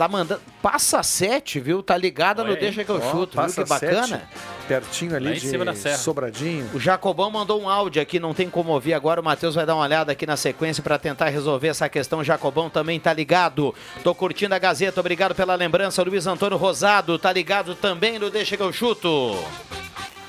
[0.00, 0.40] Tá mandando.
[0.62, 1.82] Passa sete, viu?
[1.82, 2.56] Tá ligada no aí.
[2.58, 3.42] Deixa que eu Ó, chuto, viu?
[3.42, 4.06] passa Que bacana.
[4.06, 4.22] sete,
[4.66, 5.98] pertinho ali Lá em de cima da serra.
[5.98, 6.70] Sobradinho.
[6.72, 9.20] O Jacobão mandou um áudio aqui, não tem como ouvir agora.
[9.20, 12.20] O Matheus vai dar uma olhada aqui na sequência para tentar resolver essa questão.
[12.20, 13.74] O Jacobão também tá ligado.
[14.02, 16.02] Tô curtindo a Gazeta, obrigado pela lembrança.
[16.02, 19.36] Luiz Antônio Rosado tá ligado também no Deixa que eu chuto.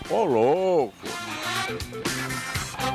[0.10, 0.94] Ô, louco.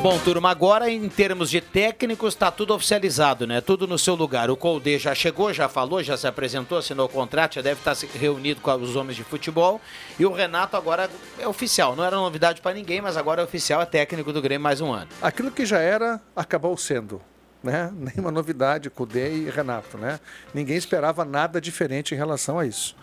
[0.03, 3.61] Bom, turma, agora em termos de técnicos, tá tudo oficializado, né?
[3.61, 4.51] Tudo no seu lugar.
[4.51, 7.95] O Colde já chegou, já falou, já se apresentou, assinou o contrato, já deve estar
[7.95, 9.81] se reunido com os homens de futebol.
[10.19, 11.97] E o Renato agora é oficial.
[11.97, 14.93] Não era novidade para ninguém, mas agora é oficial, é técnico do Grêmio mais um
[14.93, 15.09] ano.
[15.21, 17.21] Aquilo que já era, acabou sendo.
[17.63, 17.91] Né?
[17.97, 19.99] Nenhuma novidade, Cudê e Renato.
[19.99, 20.21] Né?
[20.55, 22.95] Ninguém esperava nada diferente em relação a isso.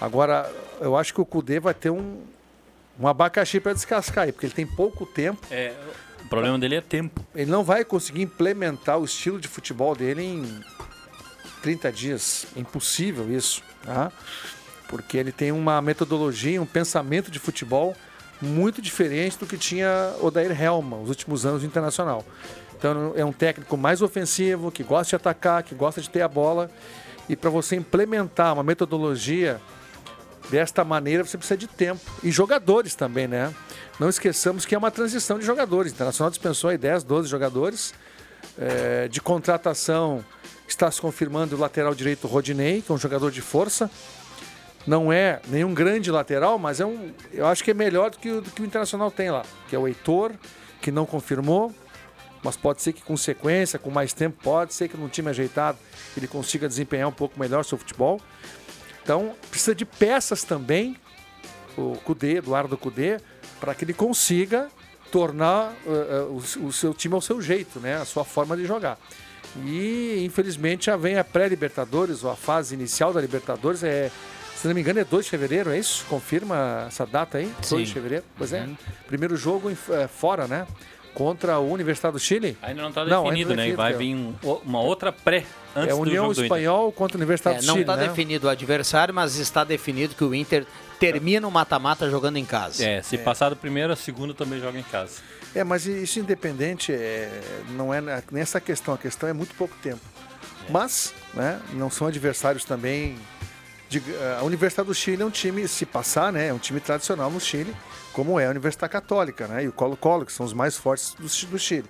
[0.00, 2.22] Agora, eu acho que o Cudê vai ter um,
[2.98, 5.46] um abacaxi para descascar aí, porque ele tem pouco tempo.
[5.50, 5.74] É,
[6.30, 7.26] problema dele é tempo.
[7.34, 10.64] Ele não vai conseguir implementar o estilo de futebol dele em
[11.60, 12.46] 30 dias.
[12.56, 13.62] É impossível isso.
[13.82, 14.12] Tá?
[14.88, 17.96] Porque ele tem uma metodologia, um pensamento de futebol
[18.40, 22.24] muito diferente do que tinha Odair Helma os últimos anos no Internacional.
[22.78, 26.28] Então é um técnico mais ofensivo, que gosta de atacar, que gosta de ter a
[26.28, 26.70] bola.
[27.28, 29.60] E para você implementar uma metodologia
[30.48, 32.00] desta maneira, você precisa de tempo.
[32.22, 33.54] E jogadores também, né?
[34.00, 35.92] Não esqueçamos que é uma transição de jogadores.
[35.92, 37.92] O Internacional dispensou aí 10, 12 jogadores.
[38.58, 40.24] É, de contratação
[40.66, 43.90] está se confirmando o lateral direito Rodinei, que é um jogador de força.
[44.86, 48.30] Não é nenhum grande lateral, mas é um, eu acho que é melhor do que,
[48.30, 50.32] o- do que o Internacional tem lá, que é o Heitor,
[50.80, 51.70] que não confirmou,
[52.42, 55.76] mas pode ser que com sequência, com mais tempo, pode ser que num time ajeitado
[56.16, 58.18] ele consiga desempenhar um pouco melhor seu futebol.
[59.02, 60.96] Então, precisa de peças também,
[61.76, 63.18] o Cudê, Eduardo Cudê,
[63.60, 64.68] para que ele consiga
[65.12, 67.96] tornar eh, o, o seu time ao seu jeito, né?
[67.96, 68.98] A sua forma de jogar.
[69.64, 74.10] E, infelizmente, já vem a pré-Libertadores, ou a fase inicial da Libertadores, é,
[74.56, 76.04] se não me engano, é 2 de fevereiro, é isso?
[76.08, 77.52] Confirma essa data aí?
[77.68, 77.92] 2 de Sim.
[77.94, 78.24] fevereiro?
[78.38, 78.60] Pois é.
[78.62, 78.76] Uhum.
[79.08, 80.66] Primeiro jogo em- eh, fora, né?
[81.14, 82.56] Contra a Universidade do Chile.
[82.62, 83.62] Ainda não está Não, ainda definido, não né?
[83.62, 83.96] definido, Vai é.
[83.96, 85.44] vir um- uma outra pré
[85.74, 86.42] antes é do União jogo.
[86.42, 88.08] Espanhol contra a Universidade É, do não Chile, está né?
[88.08, 90.64] definido o adversário, mas está definido que o Inter
[90.98, 92.84] termina o mata-mata jogando em casa.
[92.84, 95.14] É, se passar do primeiro, a segunda também joga em casa.
[95.54, 100.00] É, mas isso independente é, não é nessa questão, a questão é muito pouco tempo.
[100.68, 103.16] Mas, né, não são adversários também.
[103.90, 104.02] De-
[104.38, 107.40] a Universidade do Chile é um time, se passar, né, é um time tradicional no
[107.40, 107.74] Chile,
[108.12, 111.26] como é a Universidade Católica, né, e o Colo-Colo, que são os mais fortes do,
[111.50, 111.88] do Chile.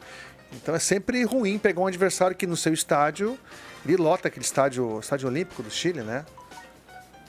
[0.53, 3.39] Então é sempre ruim pegar um adversário que no seu estádio,
[3.87, 6.25] ele lota aquele estádio, estádio olímpico do Chile, né?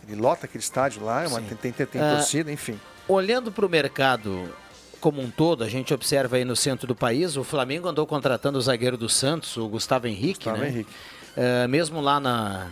[0.10, 2.80] Ele lota aquele estádio lá, é uma, tem, tem, tem Ah, torcida, enfim.
[3.08, 4.52] Olhando para o mercado
[5.00, 8.58] como um todo, a gente observa aí no centro do país, o Flamengo andou contratando
[8.58, 10.68] o zagueiro do Santos, o Gustavo Henrique, Gustavo né?
[10.70, 10.90] Henrique.
[11.38, 12.68] É, mesmo lá na,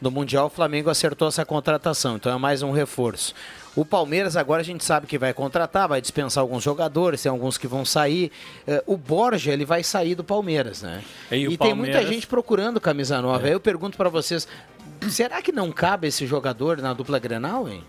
[0.00, 3.34] no Mundial, o Flamengo acertou essa contratação, então é mais um reforço.
[3.76, 7.58] O Palmeiras agora a gente sabe que vai contratar, vai dispensar alguns jogadores, tem alguns
[7.58, 8.30] que vão sair.
[8.66, 11.02] É, o Borja, ele vai sair do Palmeiras, né?
[11.30, 13.44] E E, tem muita gente procurando camisa nova.
[13.44, 13.46] É.
[13.48, 14.46] Aí eu pergunto para vocês,
[15.10, 17.82] será que não cabe esse jogador na dupla Grenal, hein?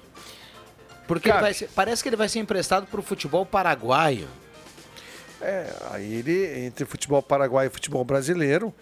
[1.07, 4.27] Porque ele vai ser- parece que ele vai ser emprestado para o futebol paraguaio.
[5.39, 8.73] É, aí ele, entre futebol paraguaio e futebol brasileiro,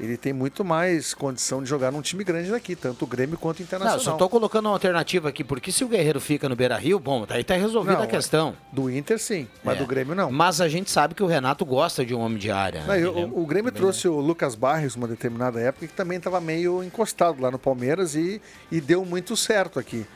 [0.00, 3.58] ele tem muito mais condição de jogar num time grande daqui, tanto o Grêmio quanto
[3.58, 3.98] o Não, Internacional.
[3.98, 7.26] eu só tô colocando uma alternativa aqui, porque se o Guerreiro fica no Beira-Rio, bom,
[7.28, 8.56] aí tá resolvida Não, a questão.
[8.72, 9.80] Do Inter, sim, mas É.
[9.80, 10.30] do Grêmio, não.
[10.30, 12.84] Mas a gente sabe que o Renato gosta de um homem de área.
[12.84, 13.06] Não, né?
[13.06, 17.42] o, o Grêmio trouxe o Lucas Barrios uma determinada época que também estava meio encostado
[17.42, 20.06] lá no Palmeiras e, e deu muito certo aqui.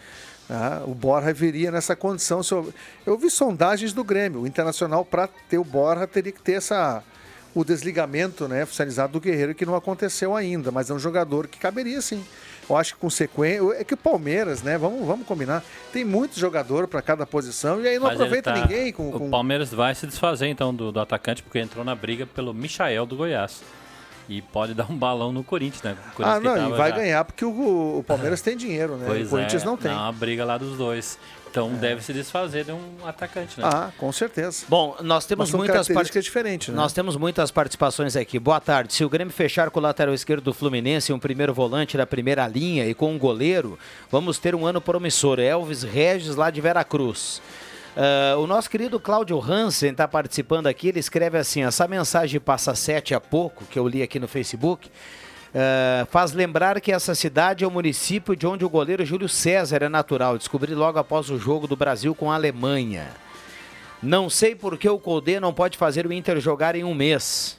[0.50, 2.40] Ah, o Borja viria nessa condição.
[2.50, 2.74] Eu,
[3.06, 4.42] eu vi sondagens do Grêmio.
[4.42, 7.02] O Internacional, para ter o Borja, teria que ter essa,
[7.54, 11.58] o desligamento né, oficializado do Guerreiro, que não aconteceu ainda, mas é um jogador que
[11.58, 12.24] caberia sim.
[12.70, 13.60] Eu acho que com sequência.
[13.78, 14.78] É que o Palmeiras, né?
[14.78, 15.62] Vamos, vamos combinar.
[15.92, 19.08] Tem muito jogador para cada posição e aí não Mas aproveita tá- ninguém com.
[19.10, 22.54] O com- Palmeiras vai se desfazer então do, do atacante, porque entrou na briga pelo
[22.54, 23.60] Michael do Goiás.
[24.28, 25.96] E pode dar um balão no Corinthians, né?
[26.12, 29.04] O Corinthians Ah, não, e vai já- ganhar porque o, o Palmeiras tem dinheiro, né?
[29.08, 29.90] Pois o Corinthians é, não tem.
[29.90, 31.18] dá uma briga lá dos dois.
[31.52, 33.68] Então deve se desfazer de um atacante, né?
[33.70, 34.64] Ah, com certeza.
[34.70, 36.74] Bom, nós temos Mas muitas características diferentes, né?
[36.74, 38.38] Nós temos muitas participações aqui.
[38.38, 38.94] Boa tarde.
[38.94, 42.48] Se o Grêmio fechar com o lateral esquerdo do Fluminense, um primeiro volante da primeira
[42.48, 43.78] linha e com um goleiro,
[44.10, 45.38] vamos ter um ano promissor.
[45.38, 47.42] Elvis Regis, lá de Veracruz.
[47.94, 50.88] Ah, o nosso querido Cláudio Hansen está participando aqui.
[50.88, 54.90] Ele escreve assim: essa mensagem passa sete a pouco, que eu li aqui no Facebook.
[55.54, 59.82] Ah, faz lembrar que essa cidade é o município de onde o goleiro Júlio César
[59.82, 60.38] é natural.
[60.38, 63.08] Descobri logo após o jogo do Brasil com a Alemanha.
[64.02, 67.56] Não sei por que o Colde não pode fazer o Inter jogar em um mês.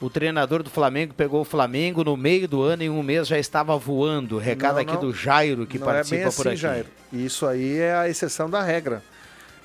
[0.00, 3.38] O treinador do Flamengo pegou o Flamengo no meio do ano, em um mês já
[3.38, 4.38] estava voando.
[4.38, 5.00] Recado Não, aqui não.
[5.00, 6.56] do Jairo, que não participa é assim, por aqui.
[6.56, 6.86] Jairo.
[7.12, 9.02] Isso aí é a exceção da regra.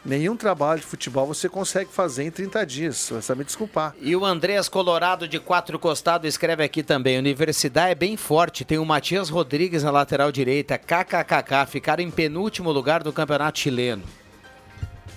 [0.03, 2.97] Nenhum trabalho de futebol você consegue fazer em 30 dias.
[2.97, 3.93] Você vai saber desculpar.
[3.99, 8.63] E o Andrés Colorado de Quatro Costado escreve aqui também: Universidade é bem forte.
[8.63, 10.77] Tem o Matias Rodrigues na lateral direita.
[10.77, 11.65] KKKK.
[11.67, 14.03] Ficaram em penúltimo lugar do campeonato chileno.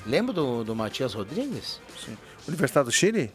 [0.04, 1.80] Lembra do, do Matias Rodrigues?
[2.04, 2.18] Sim.
[2.48, 3.32] Universidade do Chile?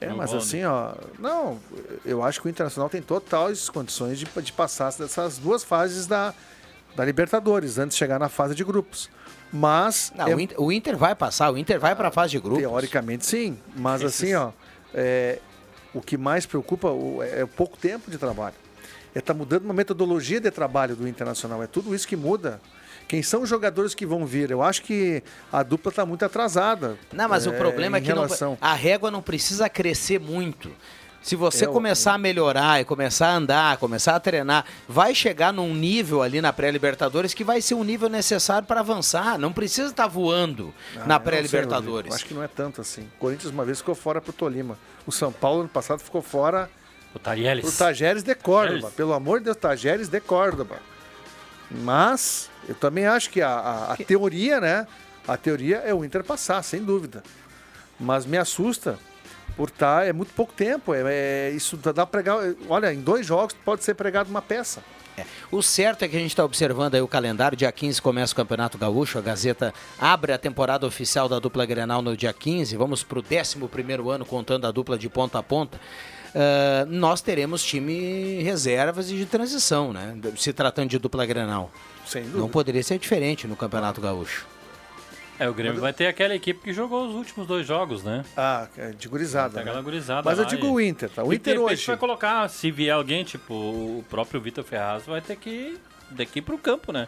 [0.00, 0.94] É, mas assim, ó.
[1.18, 1.60] Não,
[2.04, 6.34] eu acho que o Internacional tem totais condições de, de passar dessas duas fases da,
[6.94, 9.10] da Libertadores, antes de chegar na fase de grupos.
[9.52, 10.12] Mas.
[10.14, 12.38] Não, é- o, Inter, o Inter vai passar, o Inter vai para a fase de
[12.40, 12.60] grupos.
[12.60, 13.58] Teoricamente, sim.
[13.76, 14.50] Mas assim, ó,
[14.94, 15.38] é,
[15.94, 18.54] o que mais preocupa o- é o pouco tempo de trabalho.
[19.14, 21.62] É estar mudando uma metodologia de trabalho do Internacional.
[21.62, 22.60] É tudo isso que muda.
[23.08, 24.50] Quem são os jogadores que vão vir?
[24.50, 26.98] Eu acho que a dupla está muito atrasada.
[27.10, 28.58] Não, mas o problema é que não- relação...
[28.60, 30.70] a régua não precisa crescer muito.
[31.20, 35.14] Se você É, o- começar a melhorar e começar a andar, começar a treinar, vai
[35.14, 39.36] chegar num nível ali na pré-Libertadores que vai ser um nível necessário para avançar.
[39.38, 42.14] Não precisa estar voando Ah, na pré-Libertadores.
[42.14, 43.02] Acho que não é tanto assim.
[43.16, 44.78] O Corinthians uma vez ficou fora pro Tolima.
[45.06, 46.70] O São Paulo ano passado ficou fora
[47.14, 47.62] O Tajeres.
[47.64, 48.74] pro Tajeres de Córdoba.
[48.80, 48.94] Tajeres.
[48.96, 50.76] Pelo amor de Deus, Tajeres de Córdoba.
[51.70, 54.86] Mas eu também acho que a, a- a teoria, né?
[55.26, 57.22] A teoria é o Inter passar, sem dúvida.
[58.00, 58.98] Mas me assusta
[59.58, 60.94] por estar é muito pouco tempo.
[60.94, 62.38] É, é- isso dá pregar.
[62.68, 64.82] Olha, em dois jogos pode ser pregado uma peça.
[65.18, 65.26] É.
[65.50, 67.58] O certo é que a gente está observando aí o calendário.
[67.58, 69.18] Dia 15 começa o Campeonato Gaúcho.
[69.18, 72.76] A Gazeta abre a temporada oficial da dupla Grenal no dia 15.
[72.76, 75.80] Vamos para o 11 ano contando a dupla de ponta a ponta.
[76.34, 80.16] Ah, nós teremos time reservas e de transição, né?
[80.36, 81.70] Se tratando de dupla Grenal.
[82.32, 84.46] Não poderia ser diferente no Campeonato Gaúcho.
[85.38, 88.24] É, o Grêmio vai ter aquela equipe que jogou os últimos dois jogos, né?
[88.36, 89.54] Ah, é de gurizada.
[89.54, 89.82] Tem aquela né?
[89.82, 91.22] gurizada Mas eu digo e- o Inter, tá?
[91.22, 91.86] O E Inter repente hoje.
[91.86, 96.42] vai colocar, se vier alguém, tipo o próprio Vitor Ferraz, vai ter que ir daqui
[96.42, 97.06] pro campo, né?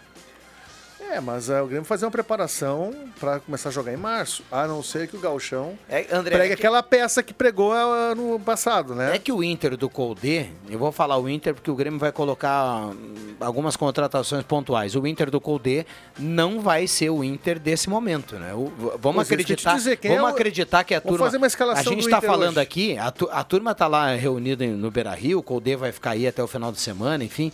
[1.01, 4.45] É, mas é, o Grêmio fazer uma preparação para começar a jogar em março.
[4.51, 7.73] A não ser que o Gauchão É, André, pregue é que- aquela peça que pregou
[7.73, 9.17] ah, no passado, né?
[9.17, 12.13] É que o Inter do Colde, eu vou falar o Inter porque o Grêmio vai
[12.13, 14.95] colocar hum, algumas contratações pontuais.
[14.95, 15.85] O Inter do Colde
[16.19, 18.55] não vai ser o Inter desse momento, né?
[18.55, 21.37] O- vamos Pois é, acreditar, dizer, vamos é o- acreditar que a Vamos turma fazer
[21.39, 22.61] uma escalação A gente está falando hoje.
[22.61, 26.27] aqui, a, tu- a turma está lá reunida no Beira-Rio, o Colde vai ficar aí
[26.27, 27.51] até o final de semana, enfim.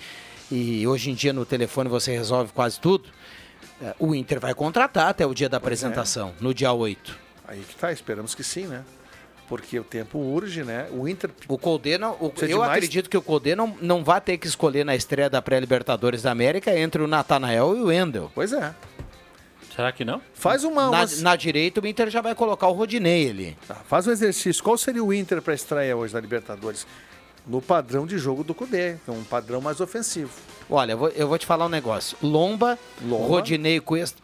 [0.50, 3.08] E hoje em dia no telefone você resolve quase tudo.
[3.82, 7.18] É, O Inter vai contratar até o dia da apresentação, no dia 8.
[7.46, 8.82] Aí que tá, esperamos que sim, né?
[9.48, 10.88] Porque o tempo urge, né?
[10.90, 11.30] O Inter.
[11.46, 12.12] O Colde não.
[12.14, 15.30] o- eu mais- acredito que o Colde não, não vai ter que escolher na estreia
[15.30, 18.30] da pré-Libertadores da América entre o Natanael e o Wendel.
[18.34, 18.74] Pois é.
[19.74, 20.20] Será que não?
[20.34, 20.82] Faz uma.
[20.84, 23.56] Na, umas- na direita, o Inter já vai colocar o Rodinei ali.
[23.68, 24.64] Tá, faz um exercício.
[24.64, 26.86] Qual seria o Inter para estreia hoje da Libertadores?
[27.46, 30.32] No padrão de jogo do Cudê, que é um padrão mais ofensivo.
[30.68, 32.16] Olha, eu vou, eu vou te falar um negócio.
[32.20, 33.26] Lomba, Lomba.
[33.26, 34.20] Rodinei Cuesta.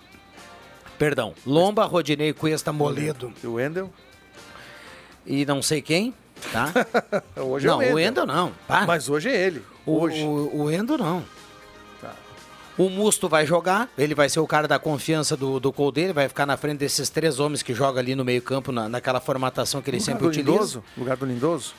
[0.99, 1.33] Perdão.
[1.47, 3.33] Lomba, Rodinei Cuesta Moledo.
[3.43, 3.93] E o Wendel?
[5.25, 6.13] E não sei quem,
[6.53, 6.73] tá?
[7.41, 8.25] Hoje não, é o o Wendel.
[8.25, 8.53] Wendel não.
[8.67, 8.87] Para.
[8.87, 9.65] Mas hoje é ele.
[9.87, 10.23] O, hoje.
[10.25, 11.25] o, o Wendel não.
[12.01, 12.15] Tá.
[12.77, 16.29] O Musto vai jogar, ele vai ser o cara da confiança do, do ele vai
[16.29, 19.91] ficar na frente desses três homens que jogam ali no meio-campo, na, naquela formatação que
[19.91, 20.51] ele Lugar sempre utiliza.
[20.51, 20.85] Lindoso?
[20.97, 21.75] Lugar do Lindoso?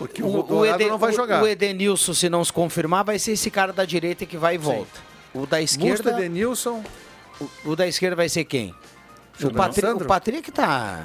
[0.00, 1.42] Porque o, O, Eden- não vai jogar.
[1.42, 4.58] o Edenilson, se não se confirmar, vai ser esse cara da direita que vai e
[4.58, 4.98] volta.
[5.34, 6.12] O da esquerda.
[6.12, 6.82] Edenilson.
[7.38, 8.74] O, o da esquerda vai ser quem?
[9.44, 11.04] O, Patri, o Patrick tá.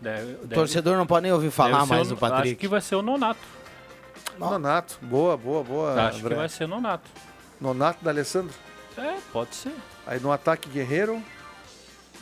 [0.00, 2.48] Deve- O deve- torcedor não pode nem ouvir falar mais o- do Patrick.
[2.48, 3.38] Acho que vai ser o Nonato.
[4.38, 4.98] Nonato.
[5.02, 5.92] Boa, boa, boa.
[6.08, 6.28] acho André.
[6.30, 7.08] que vai ser o Nonato.
[7.60, 8.54] Nonato da Alessandro.
[8.96, 9.72] É, pode ser.
[10.06, 11.22] Aí no ataque Guerreiro.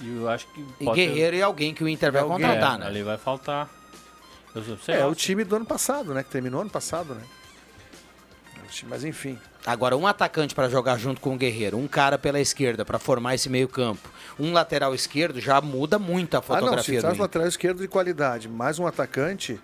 [0.00, 2.38] E eu acho que E Guerreiro e alguém que o Inter vai alguém.
[2.46, 2.86] contratar, é, né?
[2.86, 3.68] Ali vai faltar.
[4.54, 6.22] Eu sei é lá, o time do ano passado, né?
[6.22, 7.22] Que terminou ano passado, né?
[8.56, 9.38] É Mas enfim.
[9.64, 13.34] Agora, um atacante para jogar junto com o Guerreiro, um cara pela esquerda para formar
[13.34, 14.08] esse meio-campo,
[14.38, 17.22] um lateral esquerdo já muda muito a Ah, não, fotografia se do traz Inter.
[17.22, 19.60] lateral esquerdo de qualidade, mais um atacante,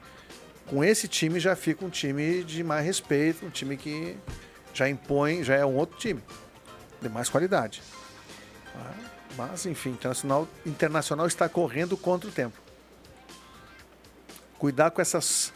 [0.66, 4.16] com esse time já fica um time de mais respeito, um time que
[4.74, 6.22] já impõe, já é um outro time,
[7.00, 7.82] de mais qualidade.
[8.74, 8.92] Ah,
[9.36, 12.65] Mas, enfim, internacional, internacional está correndo contra o tempo.
[14.58, 15.52] Cuidar com essas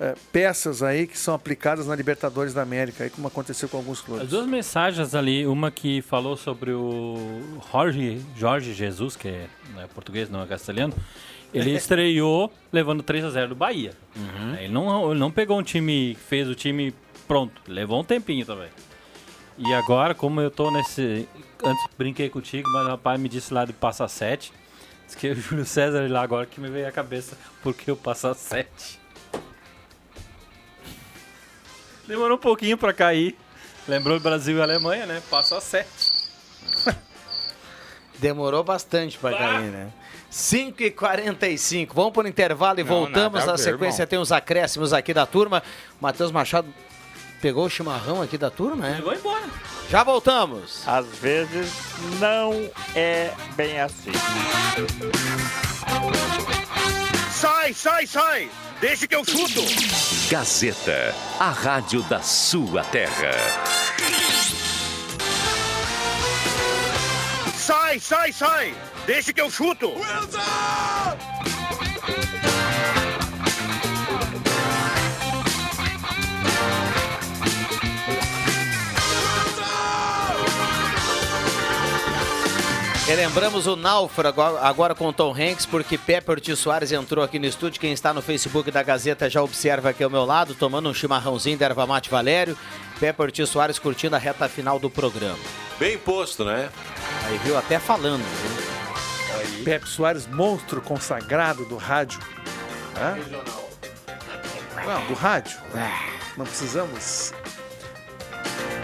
[0.00, 4.00] eh, peças aí que são aplicadas na Libertadores da América, aí como aconteceu com alguns
[4.00, 4.24] clubes.
[4.24, 9.82] As duas mensagens ali, uma que falou sobre o Jorge, Jorge Jesus, que é, não
[9.82, 10.92] é português, não é castelhano,
[11.54, 13.92] ele estreou levando 3 a 0 do Bahia.
[14.58, 16.92] Ele, não, ele não pegou um time, fez o time
[17.28, 18.70] pronto, levou um tempinho também.
[19.56, 21.28] E agora, como eu tô nesse.
[21.62, 24.52] Antes brinquei contigo, mas o rapaz me disse lá de Passa 7.
[25.12, 27.96] Diz que é o Júlio César lá agora que me veio à cabeça porque eu
[27.96, 28.98] Passa 7.
[32.08, 33.36] Demorou um pouquinho pra cair.
[33.86, 35.22] Lembrou Brasil e Alemanha, né?
[35.30, 35.86] Passa 7.
[38.18, 39.90] Demorou bastante para cair, né?
[40.30, 43.40] 5 e 45 Vamos para o intervalo e Não, voltamos.
[43.40, 44.08] nada a Na sequência irmão.
[44.08, 45.62] tem os acréscimos aqui da turma.
[46.00, 46.72] Matheus Machado
[47.42, 48.94] pegou o chimarrão aqui da turma, né?
[48.94, 49.44] Levou embora.
[49.90, 50.86] Já voltamos.
[50.86, 51.72] Às vezes
[52.20, 54.12] não é bem assim.
[57.32, 58.50] Sai, sai, sai!
[58.80, 59.60] Deixa que eu chuto!
[60.30, 63.32] Gazeta, a rádio da sua terra.
[67.56, 68.74] Sai, sai, sai!
[69.04, 69.92] Deixa que eu chuto!
[83.12, 87.44] Relembramos o Náufrago agora com o Tom Hanks, porque Pepe Ortiz Soares entrou aqui no
[87.44, 87.78] estúdio.
[87.78, 91.58] Quem está no Facebook da Gazeta já observa aqui ao meu lado, tomando um chimarrãozinho
[91.58, 92.56] da Erva Mate Valério.
[92.98, 95.36] Pepe Ortiz Soares curtindo a reta final do programa.
[95.78, 96.70] Bem posto, né?
[97.26, 98.24] Aí viu até falando.
[98.24, 99.62] viu?
[99.62, 102.18] Pepe Soares, monstro consagrado do rádio.
[102.96, 103.18] Hã?
[104.86, 105.58] Não, do rádio.
[106.38, 107.34] Não precisamos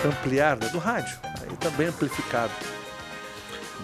[0.04, 0.68] ampliar, né?
[0.68, 1.16] do rádio.
[1.24, 2.52] Aí tá bem amplificado.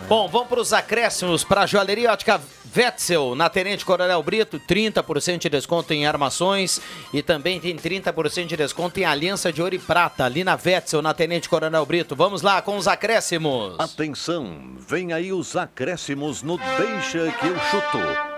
[0.09, 2.41] Bom, vamos para os acréscimos para a Joalheria Ótica
[2.77, 6.81] Wetzel, na Tenente Coronel Brito, 30% de desconto em armações
[7.13, 11.01] e também tem 30% de desconto em aliança de ouro e prata, ali na Wetzel,
[11.01, 12.15] na Tenente Coronel Brito.
[12.15, 13.77] Vamos lá com os acréscimos.
[13.79, 18.34] Atenção, vem aí os acréscimos no Deixa que eu chuto.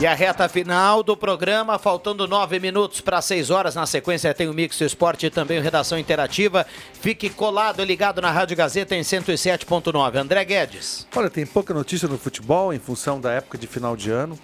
[0.00, 3.74] E a reta final do programa, faltando nove minutos para seis horas.
[3.74, 6.64] Na sequência tem o Mix do Esporte e também o Redação Interativa.
[7.00, 10.16] Fique colado e ligado na Rádio Gazeta em 107.9.
[10.16, 11.04] André Guedes.
[11.16, 14.38] Olha, tem pouca notícia no futebol em função da época de final de ano.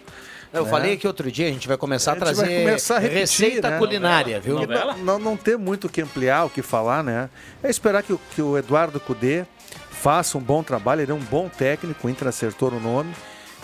[0.52, 0.70] Eu né?
[0.70, 3.20] falei que outro dia a gente vai começar a, gente trazer vai começar a repetir,
[3.20, 3.78] receita né?
[3.78, 4.58] culinária, viu?
[4.66, 7.30] Não, não, não ter muito o que ampliar, o que falar, né?
[7.62, 9.44] É esperar que, o- que o Eduardo Cudê
[9.90, 13.12] faça um bom trabalho, ele é um bom técnico, o Inter acertou no nome,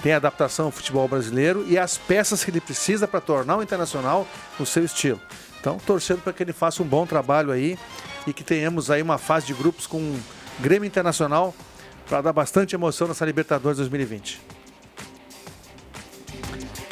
[0.02, 4.26] tem adaptação ao futebol brasileiro e as peças que ele precisa para tornar o Internacional
[4.58, 5.20] no seu estilo.
[5.60, 7.78] Então, torcendo para que ele faça um bom trabalho aí
[8.26, 10.20] e que tenhamos aí uma fase de grupos com um
[10.58, 11.54] Grêmio Internacional
[12.08, 14.40] para dar bastante emoção nessa Libertadores 2020.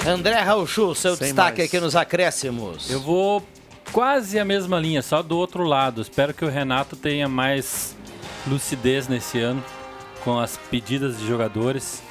[0.07, 1.69] André Rauchu, seu Sem destaque mais.
[1.69, 2.91] aqui nos acréscimos.
[2.91, 3.47] Eu vou
[3.93, 6.01] quase a mesma linha, só do outro lado.
[6.01, 7.97] Espero que o Renato tenha mais
[8.47, 9.63] lucidez nesse ano
[10.25, 12.03] com as pedidas de jogadores.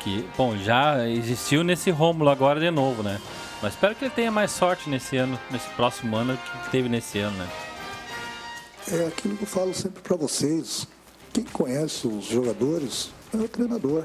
[0.00, 3.20] Que, bom, já existiu nesse Rômulo agora de novo, né?
[3.60, 7.18] Mas espero que ele tenha mais sorte nesse ano, nesse próximo ano que teve nesse
[7.18, 7.48] ano, né?
[8.92, 10.86] É aquilo que eu falo sempre para vocês.
[11.32, 14.04] Quem conhece os jogadores é o treinador.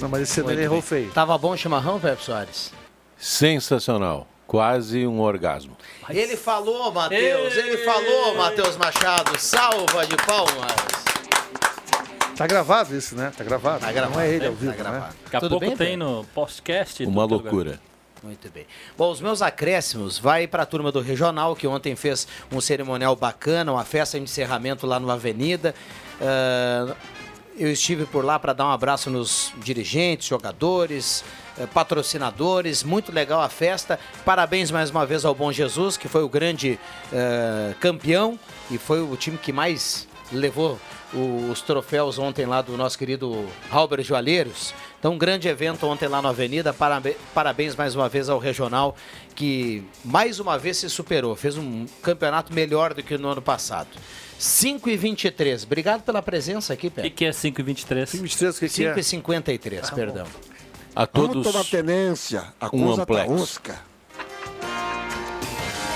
[0.00, 1.10] Não, mas esse ano Muito ele errou feio.
[1.10, 2.72] Tava bom o chimarrão, Pepe Soares?
[3.18, 4.28] Sensacional.
[4.46, 5.76] Quase um orgasmo.
[6.08, 7.56] Ele falou, Matheus.
[7.56, 9.36] Ele falou, Matheus Machado.
[9.38, 11.05] Salva de palmas.
[12.36, 13.32] Tá gravado isso, né?
[13.36, 13.80] Tá gravado.
[13.80, 14.46] Tá gravado, Não é ele né?
[14.48, 15.04] ao vivo, Tá gravado.
[15.04, 15.20] né?
[15.24, 16.04] Daqui a Tudo pouco bem, tem Pedro?
[16.18, 17.04] no podcast.
[17.04, 17.50] Uma tudo lugar.
[17.52, 17.80] loucura.
[18.22, 18.66] Muito bem.
[18.96, 23.14] Bom, os meus acréscimos vai para a turma do Regional, que ontem fez um cerimonial
[23.14, 25.74] bacana, uma festa de encerramento lá no Avenida.
[26.20, 26.94] Ah,
[27.58, 31.24] eu estive por lá para dar um abraço nos dirigentes, jogadores,
[31.58, 32.82] eh, patrocinadores.
[32.82, 33.98] Muito legal a festa.
[34.26, 36.78] Parabéns mais uma vez ao Bom Jesus, que foi o grande
[37.12, 38.38] eh, campeão
[38.70, 40.78] e foi o time que mais levou
[41.14, 44.74] o- os troféus ontem lá do nosso querido Halber Joalheiros.
[44.98, 46.74] Então, um grande evento ontem lá na Avenida.
[47.34, 48.96] Parabéns mais uma vez ao Regional,
[49.34, 51.36] que mais uma vez se superou.
[51.36, 53.88] Fez um campeonato melhor do que no ano passado.
[54.38, 55.64] 5 e 23.
[55.64, 57.10] Obrigado pela presença aqui, O que, Pedro.
[57.12, 58.12] que é 5 e 23?
[58.12, 59.00] 23, o que, que 5 é?
[59.00, 60.26] e 53, perdão.
[60.94, 62.42] A Vamos todos tomar tenência.
[62.60, 63.60] A um tá amplex.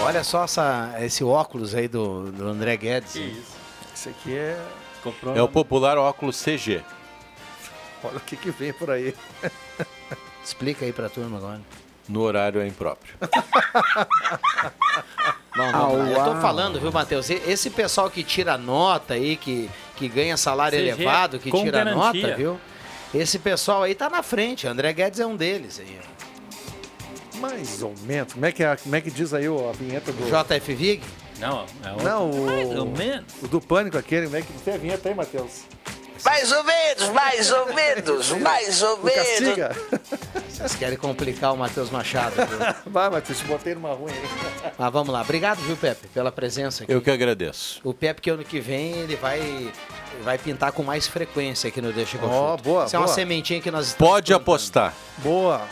[0.02, 3.14] Olha só essa- esse óculos aí do, do André Guedes.
[4.00, 4.58] Esse aqui é.
[5.02, 6.80] Comprou É o popular óculos CG.
[8.02, 9.14] Olha o que, que vem por aí.
[10.42, 11.60] Explica aí pra turma agora.
[12.08, 13.12] No horário é impróprio.
[15.54, 16.26] Bom, vamos lá.
[16.28, 17.28] Eu tô falando, viu, Matheus?
[17.28, 21.84] E- Esse pessoal que tira nota aí, que, que ganha salário CG, elevado, que tira
[21.84, 22.22] garantia.
[22.22, 22.58] nota, viu?
[23.14, 24.66] Esse pessoal aí tá na frente.
[24.66, 26.00] André Guedes é um deles aí.
[27.38, 28.32] Mais ou menos.
[28.32, 30.24] Como é que, é, como é que diz aí o- a vinheta do.
[30.24, 31.02] JF Vig?
[31.40, 32.04] Não, é outro.
[32.04, 32.46] Não, o.
[32.46, 33.24] Mais ou menos.
[33.42, 34.26] O do pânico aquele.
[34.26, 35.62] Como é que tem a vinheta aí, Matheus?
[36.22, 39.74] Mais ou menos, mais ou menos, mais ou Castiga.
[40.50, 42.58] Vocês querem complicar o Matheus Machado, viu?
[42.92, 44.72] Vai, Matheus, te botei numa ruim aí.
[44.78, 45.22] Mas vamos lá.
[45.22, 46.92] Obrigado, viu, Pepe, pela presença aqui.
[46.92, 47.80] Eu que agradeço.
[47.82, 49.72] O Pepe que ano que vem ele vai
[50.22, 52.64] vai pintar com mais frequência aqui no Deixa Ó, chuto.
[52.64, 53.14] boa, Isso é uma boa.
[53.14, 54.42] sementinha que nós estamos Pode plantando.
[54.42, 54.94] apostar.
[55.18, 55.62] Boa.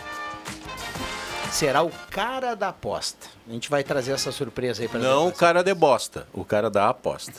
[1.59, 3.27] Será o cara da aposta.
[3.49, 6.71] A gente vai trazer essa surpresa aí para Não o cara de bosta, o cara
[6.71, 7.33] da aposta.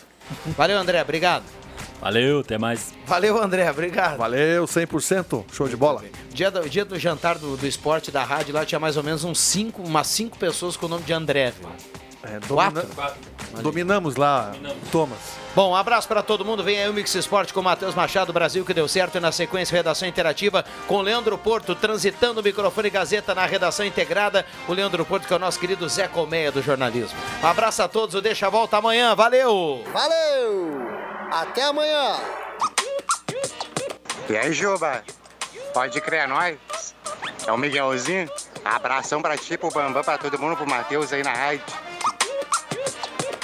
[0.58, 1.02] Valeu, André.
[1.02, 1.46] Obrigado.
[2.02, 2.94] Valeu, até mais.
[3.06, 3.72] Valeu, André.
[3.72, 4.18] Obrigado.
[4.18, 5.46] Valeu, 100%.
[5.54, 6.04] Show de bola.
[6.34, 9.24] Dia do, dia do jantar do, do esporte da rádio lá tinha mais ou menos
[9.24, 11.54] uns cinco, umas cinco pessoas com o nome de André.
[11.58, 11.70] viu?
[12.22, 12.86] É, Quatro?
[13.62, 14.52] Dominamos lá,
[14.92, 15.18] Thomas.
[15.56, 16.64] Bom, um abraço para todo mundo.
[16.64, 19.18] Vem aí o Mix Esporte com o Matheus Machado, Brasil que deu certo.
[19.18, 24.46] E na sequência, redação interativa com Leandro Porto, transitando o microfone Gazeta na redação integrada.
[24.68, 27.18] O Leandro Porto, que é o nosso querido Zé Colmeia do jornalismo.
[27.44, 29.16] Um abraço a todos, o Deixa a Volta amanhã.
[29.16, 29.84] Valeu!
[29.92, 30.88] Valeu!
[31.32, 32.16] Até amanhã!
[34.30, 35.04] E aí, Juba?
[35.74, 36.58] Pode crer, é nóis?
[37.46, 38.30] É o Miguelzinho?
[38.64, 41.64] Abração pra ti, pro Bambam, pra todo mundo, pro Matheus aí na rádio.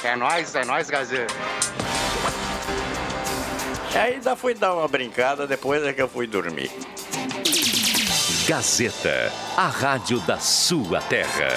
[0.06, 1.34] É nóis, é nóis, Gazeiro.
[3.96, 6.72] Ainda fui dar uma brincada depois é que eu fui dormir.
[8.48, 11.48] Gazeta, a rádio da sua terra.